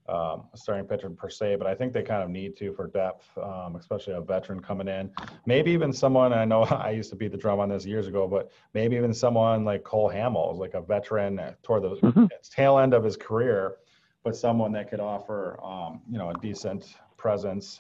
um, 0.09 0.43
starting 0.55 0.85
pitcher 0.85 1.09
per 1.09 1.29
se, 1.29 1.55
but 1.55 1.65
I 1.67 1.73
think 1.75 1.93
they 1.93 2.03
kind 2.03 2.23
of 2.23 2.29
need 2.29 2.57
to 2.57 2.73
for 2.73 2.87
depth, 2.87 3.25
um, 3.37 3.75
especially 3.77 4.13
a 4.13 4.21
veteran 4.21 4.59
coming 4.59 4.87
in. 4.87 5.09
Maybe 5.45 5.71
even 5.71 5.93
someone 5.93 6.33
I 6.33 6.43
know 6.45 6.63
I 6.87 6.91
used 6.91 7.09
to 7.11 7.15
beat 7.15 7.31
the 7.31 7.37
drum 7.37 7.59
on 7.59 7.69
this 7.69 7.85
years 7.85 8.07
ago, 8.07 8.27
but 8.27 8.51
maybe 8.73 8.95
even 8.95 9.13
someone 9.13 9.63
like 9.63 9.83
Cole 9.83 10.09
Hamels, 10.09 10.57
like 10.57 10.73
a 10.73 10.81
veteran 10.81 11.39
toward 11.63 11.83
the 11.83 11.89
Mhm. 12.07 12.29
tail 12.51 12.79
end 12.79 12.93
of 12.93 13.03
his 13.03 13.15
career, 13.15 13.77
but 14.23 14.35
someone 14.35 14.71
that 14.73 14.89
could 14.89 14.99
offer, 14.99 15.57
um, 15.63 16.01
you 16.09 16.17
know, 16.17 16.29
a 16.29 16.33
decent 16.35 16.95
presence. 17.17 17.79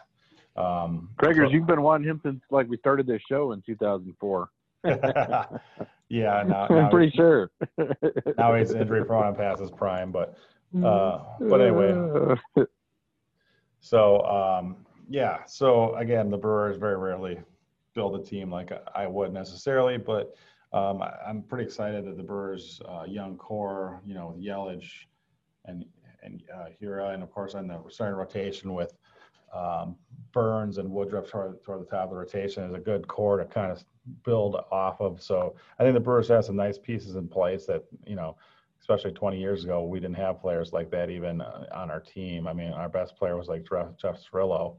Um, 0.55 1.09
Gregors, 1.17 1.47
so- 1.47 1.51
you've 1.51 1.65
been 1.67 1.81
wanting 1.81 2.07
him 2.07 2.21
since 2.23 2.41
like 2.51 2.67
we 2.69 2.77
started 2.77 3.05
this 3.05 3.21
show 3.27 3.51
in 3.51 3.61
2004. 3.65 4.49
yeah, 4.85 6.43
now, 6.47 6.67
I'm 6.69 6.89
pretty 6.89 7.11
sure. 7.15 7.49
now 8.37 8.53
he's 8.55 8.71
injury 8.73 9.03
prone 9.05 9.27
and 9.27 9.37
past 9.37 9.61
his 9.61 9.71
prime, 9.71 10.11
but 10.11 10.37
uh, 10.81 11.19
but 11.39 11.61
anyway, 11.61 12.35
So 13.83 14.21
um, 14.21 14.77
yeah, 15.09 15.39
so 15.45 15.93
again, 15.95 16.29
the 16.29 16.37
Brewers 16.37 16.77
very 16.77 16.95
rarely 16.95 17.37
build 17.93 18.15
a 18.15 18.23
team 18.23 18.49
like 18.49 18.71
I 18.95 19.05
would 19.07 19.33
necessarily, 19.33 19.97
but 19.97 20.35
um, 20.71 21.01
I, 21.01 21.13
I'm 21.27 21.43
pretty 21.43 21.65
excited 21.65 22.05
that 22.05 22.15
the 22.15 22.23
Brewers' 22.23 22.81
uh, 22.87 23.03
young 23.05 23.35
core, 23.35 24.01
you 24.05 24.13
know, 24.13 24.29
with 24.29 24.41
Yelich 24.41 24.89
and 25.65 25.83
and 26.23 26.43
uh, 26.55 26.67
Hiura, 26.81 27.13
and 27.13 27.21
of 27.21 27.31
course 27.31 27.55
on 27.55 27.67
the 27.67 27.77
starting 27.89 28.17
rotation 28.17 28.73
with 28.73 28.93
um, 29.53 29.97
Burnes 30.31 30.77
and 30.77 30.89
Woodruff 30.89 31.29
toward, 31.29 31.61
toward 31.63 31.81
the 31.81 31.85
top 31.85 32.05
of 32.05 32.11
the 32.11 32.15
rotation 32.15 32.63
is 32.63 32.73
a 32.73 32.79
good 32.79 33.05
core 33.09 33.37
to 33.37 33.45
kind 33.45 33.69
of 33.69 33.83
build 34.23 34.55
off 34.71 35.01
of. 35.01 35.21
So 35.21 35.55
I 35.77 35.83
think 35.83 35.93
the 35.93 35.99
Brewers 35.99 36.29
have 36.29 36.45
some 36.45 36.55
nice 36.55 36.77
pieces 36.77 37.17
in 37.17 37.27
place 37.27 37.65
that 37.65 37.83
you 38.07 38.15
know 38.15 38.37
especially 38.83 39.13
20 39.13 39.39
years 39.39 39.63
ago, 39.63 39.85
we 39.85 39.97
didn't 40.01 40.17
have 40.17 40.41
players 40.41 40.73
like 40.73 40.91
that 40.91 41.09
even 41.09 41.39
uh, 41.39 41.65
on 41.73 41.89
our 41.89 42.01
team. 42.01 42.47
I 42.47 42.53
mean, 42.53 42.73
our 42.73 42.89
best 42.89 43.15
player 43.15 43.37
was 43.37 43.47
like 43.47 43.65
Jeff, 43.97 44.17
Cirillo, 44.29 44.75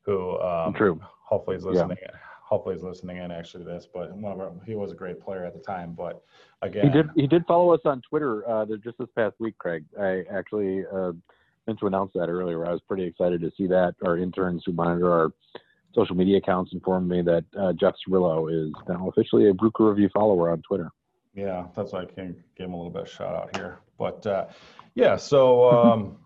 who 0.00 0.40
um, 0.40 0.72
True. 0.72 0.98
hopefully 1.02 1.56
is 1.56 1.64
Yeah. 1.64 1.72
listening. 1.72 1.98
Hopefully, 2.42 2.76
is 2.76 2.82
listening 2.82 3.16
in 3.18 3.32
actually 3.32 3.64
to 3.64 3.70
this. 3.70 3.88
But 3.92 4.12
our, 4.24 4.52
he 4.64 4.74
was 4.76 4.92
a 4.92 4.94
great 4.94 5.20
player 5.20 5.44
at 5.44 5.52
the 5.52 5.60
time. 5.60 5.94
But 5.94 6.22
again, 6.62 6.84
He 6.86 6.90
did. 6.90 7.10
He 7.16 7.26
did 7.26 7.44
follow 7.44 7.74
us 7.74 7.80
on 7.84 8.00
Twitter 8.08 8.48
uh, 8.48 8.64
just 8.82 8.98
this 8.98 9.08
past 9.16 9.34
week, 9.40 9.58
Craig. 9.58 9.84
I 10.00 10.22
actually 10.32 10.84
uh, 10.86 11.12
meant 11.66 11.80
to 11.80 11.88
announce 11.88 12.12
that 12.14 12.28
earlier. 12.28 12.64
I 12.64 12.70
was 12.70 12.80
pretty 12.88 13.02
excited 13.02 13.40
to 13.42 13.50
see 13.56 13.66
that. 13.66 13.96
Our 14.04 14.16
interns 14.16 14.62
who 14.64 14.72
monitor 14.72 15.12
our 15.12 15.32
social 15.92 16.14
media 16.14 16.38
accounts 16.38 16.72
informed 16.72 17.08
me 17.08 17.20
that 17.22 17.44
uh, 17.58 17.72
Jeff 17.72 17.94
Cirillo 18.08 18.48
is 18.48 18.72
now 18.88 19.08
officially 19.08 19.48
a 19.50 19.52
Brew 19.52 19.72
Crew 19.72 19.90
Review 19.90 20.08
follower 20.14 20.50
on 20.50 20.62
Twitter. 20.62 20.92
Yeah, 21.36 21.66
that's 21.76 21.92
why 21.92 22.00
I 22.02 22.04
can 22.06 22.34
give 22.56 22.66
him 22.66 22.72
a 22.72 22.76
little 22.76 22.90
bit 22.90 23.02
of 23.02 23.08
shout 23.10 23.34
out 23.36 23.54
here. 23.56 23.78
But 23.98 24.26
uh, 24.26 24.46
yeah, 24.94 25.16
so 25.16 25.70
um, 25.70 26.16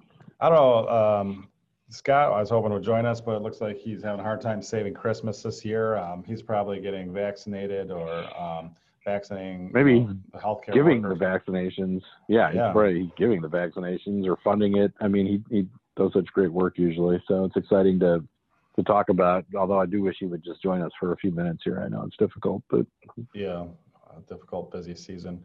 I 0.40 0.48
don't 0.48 0.56
know. 0.56 0.88
Um, 0.88 1.48
Scott, 1.88 2.32
I 2.32 2.38
was 2.38 2.50
hoping 2.50 2.72
would 2.72 2.84
join 2.84 3.04
us, 3.04 3.20
but 3.20 3.32
it 3.32 3.42
looks 3.42 3.60
like 3.60 3.76
he's 3.76 4.02
having 4.04 4.20
a 4.20 4.22
hard 4.22 4.40
time 4.40 4.62
saving 4.62 4.94
Christmas 4.94 5.42
this 5.42 5.64
year. 5.64 5.96
Um, 5.96 6.22
he's 6.24 6.40
probably 6.40 6.80
getting 6.80 7.12
vaccinated 7.12 7.90
or 7.90 8.08
um, 8.40 8.76
vaccinating 9.04 9.72
Maybe 9.74 9.94
you 9.94 10.16
the 10.32 10.38
healthcare 10.38 10.72
giving 10.72 11.02
workers. 11.02 11.18
the 11.18 11.24
vaccinations. 11.24 12.02
Yeah, 12.28 12.48
he's 12.50 12.58
Yeah. 12.58 12.70
probably 12.70 13.10
giving 13.16 13.42
the 13.42 13.48
vaccinations 13.48 14.28
or 14.28 14.36
funding 14.44 14.76
it. 14.76 14.92
I 15.00 15.08
mean, 15.08 15.26
he, 15.26 15.42
he 15.56 15.66
does 15.96 16.12
such 16.12 16.26
great 16.26 16.52
work 16.52 16.78
usually. 16.78 17.20
So 17.26 17.44
it's 17.44 17.56
exciting 17.56 17.98
to 18.00 18.22
to 18.76 18.84
talk 18.84 19.08
about. 19.08 19.44
Although 19.58 19.80
I 19.80 19.86
do 19.86 20.00
wish 20.02 20.18
he 20.20 20.26
would 20.26 20.44
just 20.44 20.62
join 20.62 20.80
us 20.80 20.92
for 21.00 21.10
a 21.12 21.16
few 21.16 21.32
minutes 21.32 21.62
here. 21.64 21.82
I 21.84 21.88
know 21.88 22.04
it's 22.06 22.16
difficult, 22.16 22.62
but 22.70 22.86
Yeah, 23.34 23.64
difficult, 24.28 24.72
busy 24.72 24.94
season. 24.94 25.42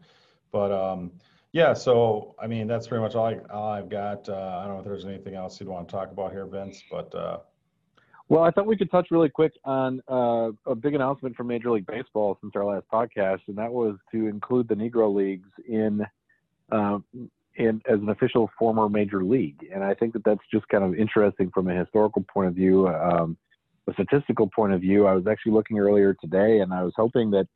But 0.52 0.72
um, 0.72 1.12
yeah, 1.52 1.72
so 1.72 2.34
I 2.38 2.46
mean, 2.46 2.66
that's 2.66 2.86
pretty 2.86 3.02
much 3.02 3.14
all, 3.14 3.26
I, 3.26 3.78
I've 3.78 3.88
got. 3.88 4.28
Uh, 4.28 4.60
I 4.60 4.66
don't 4.66 4.74
know 4.74 4.78
if 4.80 4.84
there's 4.84 5.06
anything 5.06 5.34
else 5.34 5.60
you'd 5.60 5.68
want 5.68 5.88
to 5.88 5.92
talk 5.92 6.10
about 6.10 6.32
here, 6.32 6.46
Vince, 6.46 6.82
but. 6.90 7.14
Uh, 7.14 7.38
well, 8.28 8.42
I 8.42 8.50
thought 8.50 8.66
we 8.66 8.76
could 8.76 8.90
touch 8.90 9.08
really 9.12 9.28
quick 9.28 9.52
on 9.64 10.00
uh, 10.08 10.50
a 10.66 10.74
big 10.74 10.94
announcement 10.94 11.36
from 11.36 11.46
Major 11.46 11.70
League 11.70 11.86
Baseball 11.86 12.36
since 12.40 12.54
our 12.56 12.64
last 12.64 12.86
podcast, 12.92 13.42
and 13.46 13.56
that 13.56 13.72
was 13.72 13.96
to 14.10 14.26
include 14.26 14.66
the 14.66 14.74
Negro 14.74 15.14
Leagues 15.14 15.48
in, 15.68 16.04
uh, 16.72 16.98
in 17.54 17.80
as 17.88 18.00
an 18.00 18.08
official 18.08 18.50
former 18.58 18.88
major 18.88 19.22
league. 19.22 19.64
And 19.72 19.84
I 19.84 19.94
think 19.94 20.12
that 20.14 20.24
that's 20.24 20.40
just 20.52 20.66
kind 20.68 20.82
of 20.82 20.96
interesting 20.96 21.52
from 21.54 21.68
a 21.68 21.78
historical 21.78 22.24
point 22.24 22.48
of 22.48 22.54
view, 22.56 22.88
um, 22.88 23.36
a 23.88 23.92
statistical 23.92 24.50
point 24.50 24.72
of 24.72 24.80
view. 24.80 25.06
I 25.06 25.12
was 25.12 25.28
actually 25.28 25.52
looking 25.52 25.78
earlier 25.78 26.12
today, 26.14 26.58
and 26.58 26.74
I 26.74 26.82
was 26.82 26.94
hoping 26.96 27.30
that 27.30 27.46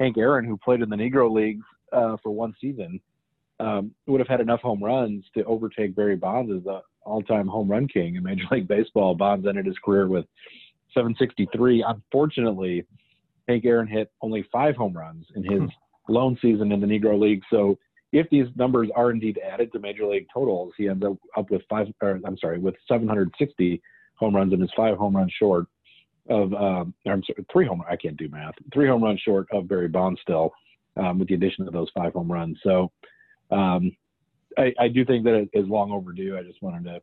Hank 0.00 0.18
Aaron, 0.18 0.44
who 0.44 0.56
played 0.56 0.82
in 0.82 0.88
the 0.88 0.96
Negro 0.96 1.32
Leagues 1.32 1.64
uh, 1.92 2.16
for 2.22 2.30
one 2.30 2.54
season, 2.60 3.00
um, 3.60 3.92
would 4.06 4.20
have 4.20 4.28
had 4.28 4.40
enough 4.40 4.60
home 4.60 4.82
runs 4.82 5.24
to 5.36 5.44
overtake 5.44 5.94
Barry 5.94 6.16
Bonds 6.16 6.52
as 6.52 6.64
the 6.64 6.80
all-time 7.02 7.46
home 7.46 7.70
run 7.70 7.86
king 7.86 8.16
in 8.16 8.22
Major 8.22 8.44
League 8.50 8.68
Baseball. 8.68 9.14
Bonds 9.14 9.46
ended 9.46 9.66
his 9.66 9.78
career 9.84 10.08
with 10.08 10.24
763. 10.94 11.84
Unfortunately, 11.86 12.84
Hank 13.48 13.64
Aaron 13.64 13.86
hit 13.86 14.10
only 14.22 14.46
five 14.50 14.74
home 14.74 14.96
runs 14.96 15.26
in 15.36 15.44
his 15.44 15.60
hmm. 15.60 16.12
lone 16.12 16.38
season 16.40 16.72
in 16.72 16.80
the 16.80 16.86
Negro 16.86 17.20
League. 17.20 17.42
So 17.50 17.78
if 18.12 18.28
these 18.30 18.46
numbers 18.56 18.88
are 18.96 19.10
indeed 19.10 19.38
added 19.44 19.72
to 19.72 19.78
Major 19.78 20.06
League 20.06 20.26
totals, 20.32 20.72
he 20.76 20.88
ends 20.88 21.04
up, 21.04 21.16
up 21.36 21.50
with 21.50 21.62
five. 21.68 21.88
Or, 22.00 22.20
I'm 22.24 22.38
sorry, 22.38 22.58
with 22.58 22.74
760 22.88 23.82
home 24.16 24.34
runs 24.34 24.52
and 24.52 24.62
is 24.62 24.70
five 24.76 24.96
home 24.96 25.16
runs 25.16 25.32
short 25.38 25.66
of. 26.28 26.52
Um, 26.54 26.94
I'm 27.06 27.22
sorry, 27.24 27.44
three 27.52 27.66
home. 27.66 27.82
I 27.88 27.96
can't 27.96 28.16
do 28.16 28.28
math. 28.28 28.54
Three 28.72 28.88
home 28.88 29.02
runs 29.02 29.20
short 29.20 29.46
of 29.52 29.68
Barry 29.68 29.88
Bonds 29.88 30.20
still, 30.22 30.52
um, 30.96 31.18
with 31.18 31.28
the 31.28 31.34
addition 31.34 31.66
of 31.66 31.72
those 31.72 31.90
five 31.94 32.12
home 32.12 32.30
runs. 32.30 32.58
So 32.62 32.90
um, 33.50 33.94
I, 34.58 34.72
I, 34.78 34.88
do 34.88 35.04
think 35.04 35.24
that 35.24 35.34
it 35.34 35.50
is 35.52 35.68
long 35.68 35.92
overdue. 35.92 36.36
I 36.38 36.42
just 36.42 36.62
wanted 36.62 36.84
to 36.84 37.02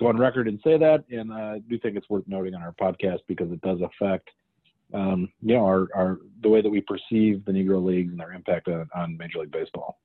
go 0.00 0.08
on 0.08 0.16
record 0.16 0.48
and 0.48 0.60
say 0.64 0.78
that, 0.78 1.04
and 1.10 1.32
I 1.32 1.58
do 1.68 1.78
think 1.78 1.96
it's 1.96 2.08
worth 2.08 2.24
noting 2.26 2.54
on 2.54 2.62
our 2.62 2.72
podcast 2.72 3.20
because 3.26 3.50
it 3.52 3.60
does 3.60 3.80
affect, 3.80 4.28
um, 4.94 5.28
you 5.42 5.54
know, 5.54 5.64
our, 5.64 5.88
our 5.94 6.18
the 6.42 6.48
way 6.48 6.62
that 6.62 6.70
we 6.70 6.80
perceive 6.80 7.44
the 7.44 7.52
Negro 7.52 7.84
leagues 7.84 8.10
and 8.10 8.20
their 8.20 8.32
impact 8.32 8.68
on, 8.68 8.88
on 8.94 9.16
Major 9.16 9.40
League 9.40 9.50
Baseball. 9.50 9.98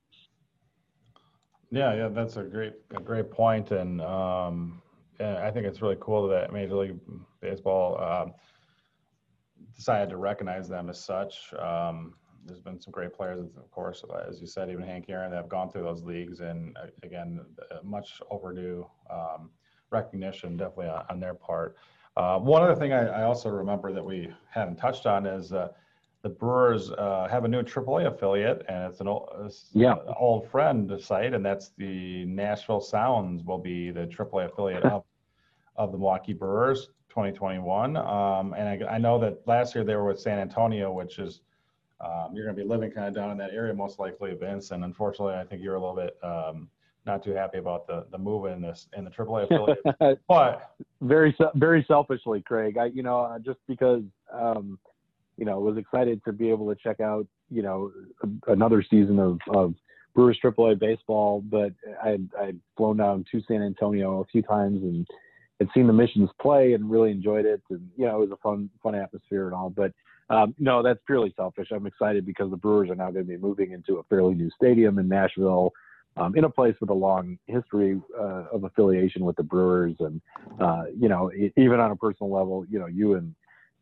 Yeah, 1.72 1.96
yeah, 1.96 2.08
that's 2.10 2.38
a 2.38 2.44
great 2.44 2.74
a 2.96 3.02
great 3.02 3.32
point, 3.32 3.72
and 3.72 4.00
um, 4.02 4.82
I 5.24 5.52
think 5.52 5.66
it's 5.66 5.82
really 5.82 5.98
cool 6.00 6.28
that 6.28 6.52
Major 6.54 6.76
League 6.76 7.00
Baseball 7.42 7.98
uh, 8.00 8.26
decided 9.76 10.10
to 10.10 10.18
recognize 10.18 10.68
them 10.68 10.90
as 10.90 11.04
such. 11.04 11.54
Um, 11.54 12.14
there's 12.46 12.60
been 12.60 12.80
some 12.80 12.92
great 12.92 13.14
players, 13.14 13.40
of 13.40 13.72
course, 13.72 14.04
as 14.28 14.42
you 14.42 14.48
said, 14.48 14.70
even 14.70 14.84
Hank 14.84 15.06
Aaron, 15.10 15.32
that 15.32 15.38
have 15.38 15.50
gone 15.50 15.70
through 15.70 15.84
those 15.84 16.04
leagues, 16.04 16.42
and 16.42 16.76
uh, 16.78 16.88
again, 17.04 17.40
much 17.84 18.22
overdue 18.30 18.86
um, 19.10 19.50
recognition, 19.92 20.58
definitely 20.58 20.88
on, 20.88 21.06
on 21.10 21.20
their 21.20 21.34
part. 21.34 21.76
Uh, 22.18 22.38
one 22.40 22.62
other 22.62 22.76
thing 22.76 22.94
I, 22.94 23.08
I, 23.08 23.24
also 23.24 23.50
remember 23.50 23.92
that 23.92 24.04
we 24.04 24.30
haven't 24.52 24.76
touched 24.76 25.08
on 25.08 25.26
is 25.26 25.52
uh, 25.52 25.70
the 26.22 26.30
Brewers 26.30 26.92
uh, 26.92 27.28
have 27.30 27.44
a 27.44 27.48
new 27.48 27.64
AAA 27.64 28.08
affiliate, 28.08 28.64
and 28.70 28.84
it's 28.92 29.02
an 29.02 29.08
old, 29.08 29.30
it's 29.46 29.70
yeah. 29.74 29.94
An 29.94 30.14
old 30.20 30.48
friend 30.50 30.92
site, 31.02 31.34
and 31.34 31.44
that's 31.44 31.72
the 31.78 32.26
Nashville 32.26 32.82
Sounds 32.82 33.44
will 33.44 33.58
be 33.58 33.90
the 33.90 34.06
AAA 34.06 34.52
affiliate 34.52 34.84
of, 34.84 35.04
of 35.76 35.92
the 35.92 35.98
Milwaukee 35.98 36.34
Brewers 36.34 36.90
2021. 37.10 37.98
Um, 37.98 38.54
and 38.54 38.84
I, 38.84 38.96
I 38.96 38.98
know 38.98 39.20
that 39.20 39.48
last 39.48 39.76
year 39.76 39.84
they 39.84 39.96
were 39.96 40.06
with 40.06 40.20
San 40.20 40.40
Antonio, 40.40 40.92
which 40.92 41.20
is 41.20 41.42
um, 42.02 42.32
you're 42.34 42.46
going 42.46 42.56
to 42.56 42.62
be 42.62 42.68
living 42.68 42.92
kind 42.92 43.08
of 43.08 43.14
down 43.14 43.32
in 43.32 43.38
that 43.38 43.52
area, 43.52 43.74
most 43.74 44.00
likely, 44.00 44.34
Vince. 44.34 44.72
And 44.72 44.84
unfortunately, 44.84 45.36
I 45.36 45.44
think 45.44 45.62
you're 45.62 45.76
a 45.76 45.80
little 45.80 45.96
bit 45.96 46.18
um, 46.24 46.70
not 47.06 47.24
too 47.24 47.32
happy 47.32 47.58
about 47.58 47.88
the 47.88 48.06
the 48.12 48.18
move 48.18 48.46
in 48.46 48.62
this 48.62 48.88
in 48.98 49.04
the 49.04 49.12
AAA 49.12 49.46
affiliate. 49.46 50.20
but 50.28 50.76
very 51.02 51.36
very 51.56 51.84
selfishly, 51.88 52.42
Craig, 52.42 52.78
I 52.78 52.86
you 52.86 53.04
know 53.04 53.20
uh, 53.20 53.40
just 53.40 53.60
because 53.68 54.04
um, 54.32 54.80
you 55.38 55.46
know 55.46 55.60
was 55.60 55.78
excited 55.78 56.24
to 56.26 56.34
be 56.34 56.50
able 56.50 56.74
to 56.74 56.82
check 56.82 57.00
out 57.00 57.28
you 57.50 57.62
know 57.62 57.92
another 58.48 58.84
season 58.84 59.20
of 59.20 59.40
of 59.54 59.74
Brewers 60.16 60.40
AAA 60.44 60.80
baseball, 60.80 61.42
but 61.42 61.74
I 62.04 62.20
I'd 62.40 62.60
flown 62.78 62.98
down 62.98 63.26
to 63.32 63.42
San 63.48 63.62
Antonio 63.62 64.22
a 64.22 64.26
few 64.26 64.42
times 64.42 64.84
and 64.84 65.08
had 65.60 65.70
seen 65.74 65.88
the 65.88 65.94
missions 65.94 66.30
play 66.42 66.74
and 66.74 66.89
really 66.89 67.12
enjoyed 67.12 67.46
it, 67.46 67.62
and 67.70 67.89
you 67.98 68.06
know 68.06 68.18
it 68.18 68.30
was 68.30 68.32
a 68.32 68.38
fun 68.38 68.70
fun 68.82 68.96
atmosphere 68.96 69.46
and 69.46 69.56
all, 69.56 69.70
but 69.70 69.92
um, 70.30 70.56
no, 70.58 70.82
that's 70.82 71.00
purely 71.06 71.34
selfish. 71.36 71.70
I'm 71.72 71.86
excited 71.86 72.26
because 72.26 72.50
the 72.50 72.58
Brewers 72.58 72.89
are 72.89 72.96
now 72.96 73.12
going 73.12 73.26
to 73.26 73.30
be 73.30 73.38
moving 73.38 73.72
into 73.72 73.98
a 73.98 74.04
fairly 74.04 74.34
new 74.34 74.50
stadium 74.56 74.98
in 75.00 75.08
Nashville, 75.08 75.72
um, 76.18 76.36
in 76.36 76.44
a 76.44 76.50
place 76.50 76.76
with 76.80 76.89
a 76.89 76.94
long 76.94 77.38
history 77.48 78.02
uh, 78.18 78.46
of 78.52 78.63
affiliation 78.63 79.26
with 79.26 79.36
the 79.36 79.44
Brewers. 79.44 79.96
And, 80.00 80.22
uh, 80.60 80.86
you 80.98 81.10
know, 81.10 81.32
even 81.58 81.80
on 81.80 81.92
a 81.92 81.96
personal 81.96 82.32
level, 82.32 82.66
you 82.70 82.80
know, 82.80 82.88
you 82.88 83.16
and 83.16 83.36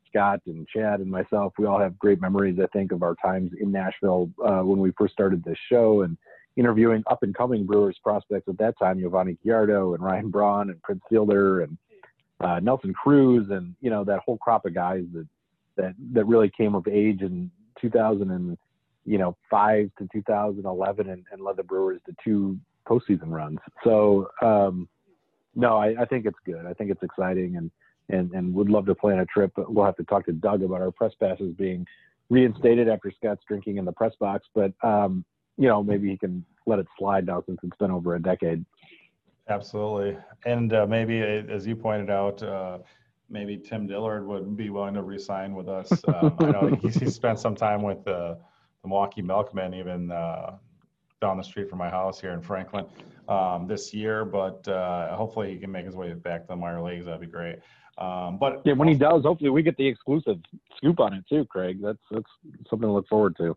Scott 0.10 0.42
and 0.46 0.68
Chad 0.68 1.00
and 1.00 1.10
myself, 1.10 1.54
we 1.58 1.66
all 1.66 1.80
have 1.80 1.98
great 2.00 2.22
memories, 2.22 2.60
I 2.62 2.68
think, 2.68 2.92
of 2.92 3.04
our 3.04 3.16
times 3.24 3.52
in 3.60 3.72
Nashville 3.72 4.30
uh, 4.44 4.62
when 4.62 4.80
we 4.80 4.92
first 4.98 5.14
started 5.14 5.44
this 5.44 5.58
show 5.70 6.02
and 6.02 6.18
interviewing 6.58 7.04
up 7.10 7.24
and 7.24 7.36
coming 7.36 7.66
Brewers 7.66 7.98
prospects 8.04 8.48
at 8.48 8.58
that 8.58 8.78
time, 8.78 9.00
Yovani 9.00 9.38
Gallardo 9.44 9.94
and 9.94 10.04
Ryan 10.04 10.30
Braun 10.30 10.70
and 10.70 10.82
Prince 10.82 11.02
Fielder 11.10 11.62
and 11.62 11.78
uh, 12.42 12.60
Nelson 12.60 12.94
Cruz 12.94 13.48
and, 13.50 13.76
you 13.82 13.90
know, 13.90 14.04
that 14.04 14.20
whole 14.26 14.38
crop 14.38 14.66
of 14.66 14.74
guys 14.74 15.06
that 15.14 15.28
that 15.78 15.96
that 16.14 16.26
really 16.26 16.50
came 16.50 16.76
of 16.76 16.88
age 16.88 17.22
in 17.22 17.50
2000 17.80 18.30
and 18.32 18.58
you 19.06 19.18
know 19.18 19.36
five 19.50 19.90
to 19.98 20.08
2011 20.14 21.10
and, 21.10 21.26
and 21.32 21.42
led 21.42 21.58
the 21.58 21.64
Brewers 21.64 22.02
to 22.06 22.16
two 22.24 22.60
postseason 22.88 23.32
runs. 23.32 23.60
So 23.84 24.30
um, 24.42 24.88
no, 25.56 25.78
I, 25.78 25.96
I 26.02 26.06
think 26.06 26.26
it's 26.26 26.38
good. 26.46 26.66
I 26.66 26.74
think 26.74 26.92
it's 26.92 27.04
exciting 27.04 27.58
and 27.58 27.72
and 28.10 28.32
and 28.34 28.54
would 28.54 28.70
love 28.70 28.86
to 28.88 28.96
plan 28.96 29.20
a 29.20 29.26
trip. 29.26 29.52
But 29.56 29.74
we'll 29.74 29.86
have 29.86 29.98
to 29.98 30.04
talk 30.04 30.26
to 30.26 30.34
Doug 30.34 30.64
about 30.64 30.82
our 30.82 30.92
press 30.92 31.14
passes 31.20 31.54
being 31.56 31.86
reinstated 32.30 32.88
after 32.88 33.12
Scott's 33.12 33.44
drinking 33.48 33.78
in 33.78 33.86
the 33.86 33.92
press 33.92 34.14
box. 34.20 34.48
But 34.54 34.74
um, 34.84 35.26
you 35.62 35.68
know 35.68 35.84
maybe 35.84 36.10
he 36.10 36.18
can 36.18 36.44
let 36.66 36.80
it 36.80 36.88
slide 36.98 37.26
now 37.26 37.44
since 37.46 37.60
it's 37.64 37.78
been 37.78 37.92
over 37.92 38.16
a 38.16 38.22
decade. 38.22 38.66
Absolutely, 39.48 40.18
and 40.46 40.74
uh, 40.74 40.88
maybe 40.88 41.22
as 41.22 41.66
you 41.68 41.76
pointed 41.76 42.10
out. 42.10 42.42
Uh, 42.44 42.80
maybe 43.34 43.58
Tim 43.58 43.88
Dillard 43.88 44.28
would 44.28 44.58
be 44.58 44.70
willing 44.70 44.94
to 44.96 45.04
resign 45.04 45.56
with 45.56 45.70
us. 45.70 45.90
Um, 46.22 46.36
I 46.40 46.46
know 46.52 46.78
he, 46.82 46.90
he 46.90 47.10
spent 47.10 47.40
some 47.40 47.56
time 47.56 47.82
with 47.82 48.06
uh, 48.06 48.36
the 48.82 48.88
Milwaukee 48.88 49.22
Milkmen, 49.22 49.74
even 49.74 50.12
uh, 50.12 50.58
down 51.22 51.38
the 51.38 51.44
street 51.44 51.70
from 51.70 51.80
my 51.80 51.90
house 51.90 52.20
here 52.20 52.32
in 52.32 52.42
Franklin 52.42 52.86
um, 53.30 53.66
this 53.68 53.94
year. 53.94 54.26
But 54.26 54.68
uh, 54.68 55.16
hopefully 55.16 55.54
he 55.54 55.58
can 55.58 55.72
make 55.72 55.86
his 55.86 55.96
way 55.96 56.12
back 56.14 56.42
to 56.42 56.48
the 56.50 56.56
minor 56.58 56.82
leagues. 56.82 57.06
That'd 57.06 57.22
be 57.22 57.28
great. 57.28 57.60
Um, 57.98 58.38
but 58.38 58.62
yeah, 58.66 58.74
when 58.74 58.88
he 58.88 58.96
does, 58.96 59.24
hopefully 59.24 59.52
we 59.52 59.64
get 59.64 59.78
the 59.78 59.88
exclusive 59.88 60.38
scoop 60.76 61.00
on 61.00 61.14
it 61.14 61.24
too, 61.30 61.46
Craig. 61.46 61.80
That's 61.82 62.00
that's 62.12 62.30
something 62.70 62.88
to 62.88 62.94
look 62.94 63.08
forward 63.08 63.36
to. 63.38 63.56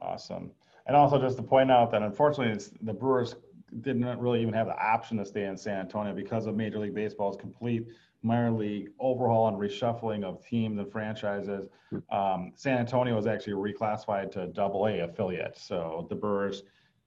Awesome. 0.00 0.50
And 0.86 0.96
also 0.96 1.18
just 1.18 1.36
to 1.38 1.42
point 1.42 1.70
out 1.70 1.90
that 1.92 2.02
unfortunately 2.02 2.62
the 2.82 2.92
Brewers 2.92 3.36
didn't 3.80 4.18
really 4.18 4.40
even 4.42 4.54
have 4.54 4.66
the 4.66 4.76
option 4.76 5.16
to 5.18 5.24
stay 5.24 5.44
in 5.44 5.56
San 5.56 5.80
Antonio 5.80 6.14
because 6.14 6.46
of 6.46 6.54
Major 6.54 6.78
League 6.78 6.94
Baseball's 6.94 7.36
complete 7.36 7.86
minor 8.22 8.50
league 8.50 8.90
overhaul 8.98 9.48
and 9.48 9.56
reshuffling 9.58 10.24
of 10.24 10.44
teams 10.44 10.78
and 10.78 10.90
franchises. 10.90 11.68
Um, 12.10 12.52
San 12.56 12.78
Antonio 12.78 13.14
was 13.14 13.26
actually 13.26 13.52
reclassified 13.52 14.30
to 14.32 14.46
double 14.48 14.86
A 14.86 15.00
affiliate. 15.00 15.58
So 15.58 16.06
the 16.08 16.14
Brewers 16.14 16.62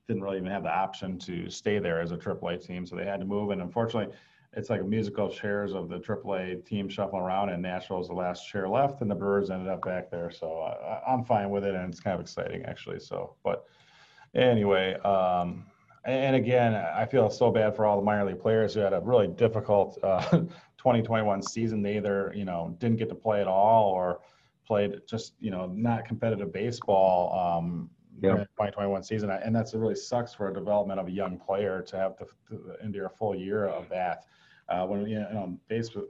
didn't 0.07 0.21
really 0.21 0.37
even 0.37 0.51
have 0.51 0.63
the 0.63 0.73
option 0.73 1.17
to 1.19 1.49
stay 1.49 1.79
there 1.79 1.99
as 1.99 2.11
a 2.11 2.17
triple 2.17 2.49
A 2.49 2.57
team. 2.57 2.85
So 2.85 2.95
they 2.95 3.05
had 3.05 3.19
to 3.19 3.25
move. 3.25 3.49
And 3.49 3.61
unfortunately, 3.61 4.15
it's 4.57 4.71
like 4.71 4.81
a 4.81 4.83
musical 4.83 5.29
chairs 5.29 5.73
of 5.73 5.87
the 5.87 5.99
AAA 5.99 6.65
team 6.65 6.89
shuffling 6.89 7.21
around 7.21 7.49
and 7.49 7.61
Nashville 7.61 7.99
was 7.99 8.07
the 8.07 8.13
last 8.13 8.49
chair 8.49 8.67
left 8.67 9.01
and 9.01 9.09
the 9.09 9.13
Brewers 9.13 9.51
ended 9.51 9.67
up 9.67 9.85
back 9.85 10.09
there. 10.09 10.31
So 10.31 10.61
I, 10.61 10.99
I'm 11.07 11.23
fine 11.23 11.51
with 11.51 11.63
it. 11.63 11.75
And 11.75 11.87
it's 11.87 11.99
kind 11.99 12.15
of 12.15 12.21
exciting 12.21 12.63
actually. 12.65 12.99
So, 12.99 13.35
but 13.43 13.65
anyway, 14.33 14.95
um, 15.01 15.63
and 16.05 16.35
again, 16.35 16.73
I 16.73 17.05
feel 17.05 17.29
so 17.29 17.51
bad 17.51 17.75
for 17.75 17.85
all 17.85 17.97
the 17.97 18.03
minor 18.03 18.25
league 18.25 18.39
players 18.39 18.73
who 18.73 18.79
had 18.79 18.93
a 18.93 18.99
really 18.99 19.27
difficult 19.27 19.99
uh, 20.01 20.21
2021 20.77 21.43
season. 21.43 21.83
They 21.83 21.97
either, 21.97 22.33
you 22.35 22.45
know, 22.45 22.75
didn't 22.79 22.97
get 22.97 23.09
to 23.09 23.15
play 23.15 23.41
at 23.41 23.47
all 23.47 23.91
or 23.91 24.21
played 24.65 25.01
just, 25.07 25.33
you 25.39 25.51
know, 25.51 25.67
not 25.67 26.05
competitive 26.05 26.51
baseball 26.51 27.31
um, 27.37 27.91
yeah. 28.21 28.31
2021 28.31 29.03
season. 29.03 29.29
And 29.29 29.55
that's 29.55 29.75
really 29.75 29.95
sucks 29.95 30.33
for 30.33 30.49
a 30.49 30.53
development 30.53 30.99
of 30.99 31.07
a 31.07 31.11
young 31.11 31.37
player 31.37 31.83
to 31.83 31.97
have 31.97 32.17
to, 32.17 32.25
to 32.49 32.75
endure 32.83 33.05
a 33.05 33.09
full 33.11 33.35
year 33.35 33.67
of 33.67 33.87
that. 33.89 34.23
Uh, 34.69 34.85
when, 34.85 35.07
you 35.07 35.19
know, 35.19 35.57
basically, 35.67 36.03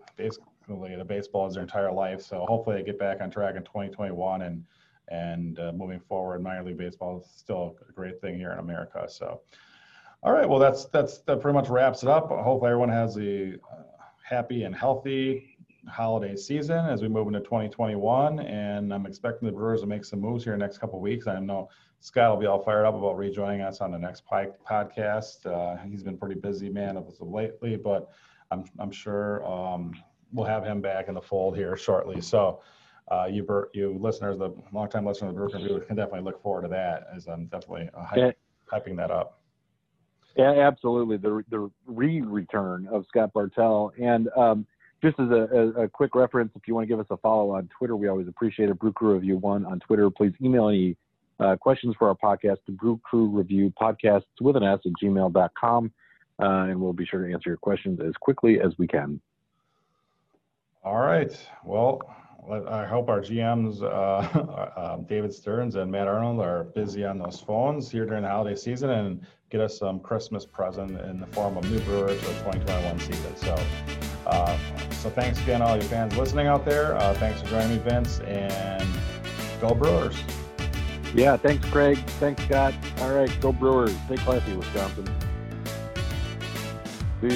the 0.67 1.05
baseball 1.05 1.47
is 1.47 1.53
their 1.53 1.63
entire 1.63 1.91
life. 1.91 2.21
So 2.21 2.45
hopefully 2.47 2.77
they 2.77 2.83
get 2.83 2.99
back 2.99 3.21
on 3.21 3.29
track 3.29 3.55
in 3.55 3.63
2021 3.63 4.41
and, 4.41 4.63
and 5.09 5.59
uh, 5.59 5.71
moving 5.73 5.99
forward, 5.99 6.41
minor 6.41 6.63
league 6.63 6.77
baseball 6.77 7.19
is 7.19 7.29
still 7.35 7.77
a 7.87 7.91
great 7.91 8.19
thing 8.19 8.35
here 8.35 8.51
in 8.51 8.59
America. 8.59 9.05
So, 9.07 9.41
all 10.23 10.33
right. 10.33 10.49
Well, 10.49 10.59
that's 10.59 10.85
that's 10.85 11.19
that 11.19 11.39
pretty 11.39 11.53
much 11.53 11.69
wraps 11.69 12.03
it 12.03 12.09
up. 12.09 12.29
Hopefully, 12.29 12.71
everyone 12.71 12.89
has 12.89 13.17
a 13.17 13.53
uh, 13.53 13.83
happy 14.23 14.63
and 14.63 14.75
healthy 14.75 15.57
holiday 15.87 16.35
season 16.35 16.85
as 16.85 17.01
we 17.01 17.07
move 17.07 17.27
into 17.27 17.39
2021. 17.39 18.39
And 18.39 18.93
I'm 18.93 19.05
expecting 19.05 19.47
the 19.47 19.53
Brewers 19.53 19.81
to 19.81 19.87
make 19.87 20.03
some 20.05 20.19
moves 20.19 20.43
here 20.43 20.53
in 20.53 20.59
the 20.59 20.65
next 20.65 20.79
couple 20.79 20.99
weeks. 20.99 21.27
I 21.27 21.39
know 21.39 21.69
Scott 21.99 22.31
will 22.31 22.37
be 22.37 22.45
all 22.45 22.61
fired 22.61 22.85
up 22.85 22.95
about 22.95 23.17
rejoining 23.17 23.61
us 23.61 23.79
on 23.81 23.91
the 23.91 23.97
next 23.97 24.23
podcast. 24.25 25.45
Uh, 25.45 25.77
he's 25.87 26.03
been 26.03 26.17
pretty 26.17 26.39
busy, 26.39 26.69
man, 26.69 26.97
of 26.97 27.07
lately, 27.19 27.77
but 27.77 28.09
I'm, 28.51 28.65
I'm 28.79 28.91
sure 28.91 29.45
um, 29.45 29.93
we'll 30.31 30.45
have 30.45 30.63
him 30.63 30.81
back 30.81 31.07
in 31.07 31.13
the 31.13 31.21
fold 31.21 31.55
here 31.55 31.75
shortly. 31.75 32.21
So, 32.21 32.61
uh, 33.09 33.25
you, 33.29 33.45
you 33.73 33.97
listeners, 33.99 34.37
the 34.37 34.53
longtime 34.73 35.05
listeners 35.05 35.29
of 35.29 35.35
the 35.35 35.41
Brew 35.41 35.59
Review 35.59 35.79
can 35.87 35.95
definitely 35.95 36.21
look 36.21 36.41
forward 36.41 36.63
to 36.63 36.67
that 36.69 37.07
as 37.15 37.27
I'm 37.27 37.45
definitely 37.45 37.89
uh, 37.93 38.03
hype, 38.03 38.17
yeah. 38.17 38.31
hyping 38.71 38.97
that 38.97 39.11
up. 39.11 39.39
Yeah, 40.35 40.51
absolutely. 40.67 41.17
The, 41.17 41.43
the 41.49 41.71
re-return 41.85 42.87
of 42.91 43.05
Scott 43.07 43.31
Bartell. 43.33 43.93
And 43.99 44.29
um, 44.35 44.67
just 45.01 45.19
as 45.19 45.29
a, 45.29 45.47
a, 45.51 45.83
a, 45.83 45.89
quick 45.89 46.15
reference, 46.15 46.51
if 46.55 46.67
you 46.67 46.75
want 46.75 46.83
to 46.83 46.87
give 46.87 46.99
us 46.99 47.07
a 47.09 47.17
follow 47.17 47.51
on 47.51 47.69
Twitter, 47.75 47.95
we 47.95 48.07
always 48.07 48.27
appreciate 48.27 48.69
it. 48.69 48.77
Brew 48.77 48.91
Crew 48.91 49.13
Review 49.13 49.37
One 49.37 49.65
on 49.65 49.79
Twitter. 49.79 50.09
Please 50.09 50.33
email 50.41 50.69
any 50.69 50.95
uh, 51.39 51.55
questions 51.55 51.95
for 51.97 52.07
our 52.09 52.15
podcast 52.15 52.57
to 52.65 52.71
Brew 52.71 52.99
Crew 53.03 53.27
Review 53.27 53.73
Podcasts 53.81 54.25
with 54.41 54.55
an 54.55 54.63
S 54.63 54.79
at 54.85 54.91
gmail.com. 55.01 55.91
Uh, 56.39 56.67
and 56.69 56.79
we'll 56.79 56.93
be 56.93 57.05
sure 57.05 57.25
to 57.25 57.33
answer 57.33 57.49
your 57.49 57.57
questions 57.57 57.99
as 57.99 58.13
quickly 58.19 58.61
as 58.61 58.77
we 58.77 58.87
can. 58.87 59.19
All 60.83 60.99
right. 60.99 61.35
Well, 61.65 62.01
I 62.69 62.85
hope 62.85 63.09
our 63.09 63.19
GMs, 63.19 63.81
uh, 63.81 63.85
uh, 64.79 64.97
David 64.97 65.33
Stearns 65.33 65.75
and 65.75 65.91
Matt 65.91 66.07
Arnold, 66.07 66.39
are 66.39 66.63
busy 66.63 67.03
on 67.03 67.17
those 67.17 67.39
phones 67.39 67.91
here 67.91 68.05
during 68.05 68.23
the 68.23 68.29
holiday 68.29 68.55
season 68.55 68.89
and 68.89 69.25
get 69.49 69.59
us 69.59 69.77
some 69.77 69.99
Christmas 69.99 70.45
present 70.45 70.91
in 70.91 71.19
the 71.19 71.27
form 71.27 71.57
of 71.57 71.69
new 71.69 71.79
brewers 71.81 72.19
for 72.21 72.27
the 72.27 72.39
2021 72.51 72.99
season. 72.99 73.35
So, 73.35 73.55
uh, 74.27 74.57
so 74.91 75.09
thanks 75.09 75.41
again, 75.41 75.61
all 75.61 75.75
you 75.75 75.81
fans 75.81 76.15
listening 76.17 76.47
out 76.47 76.63
there. 76.63 76.95
Uh, 76.95 77.13
thanks 77.15 77.41
for 77.41 77.47
joining 77.49 77.69
me, 77.69 77.77
Vince, 77.79 78.19
and 78.21 78.87
go 79.59 79.73
Brewers. 79.73 80.17
Yeah, 81.13 81.35
thanks, 81.37 81.67
Craig. 81.69 81.97
Thanks, 82.19 82.43
Scott. 82.43 82.73
All 82.99 83.13
right, 83.13 83.31
go 83.41 83.51
Brewers. 83.51 83.95
Stay 84.05 84.17
classy, 84.17 84.55
Wisconsin. 84.55 85.07
Do, 87.19 87.27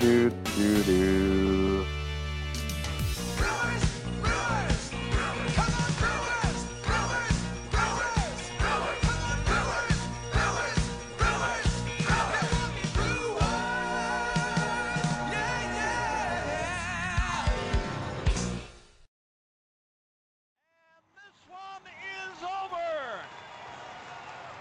do, 0.00 0.30
do, 0.30 0.84
do. 0.84 1.97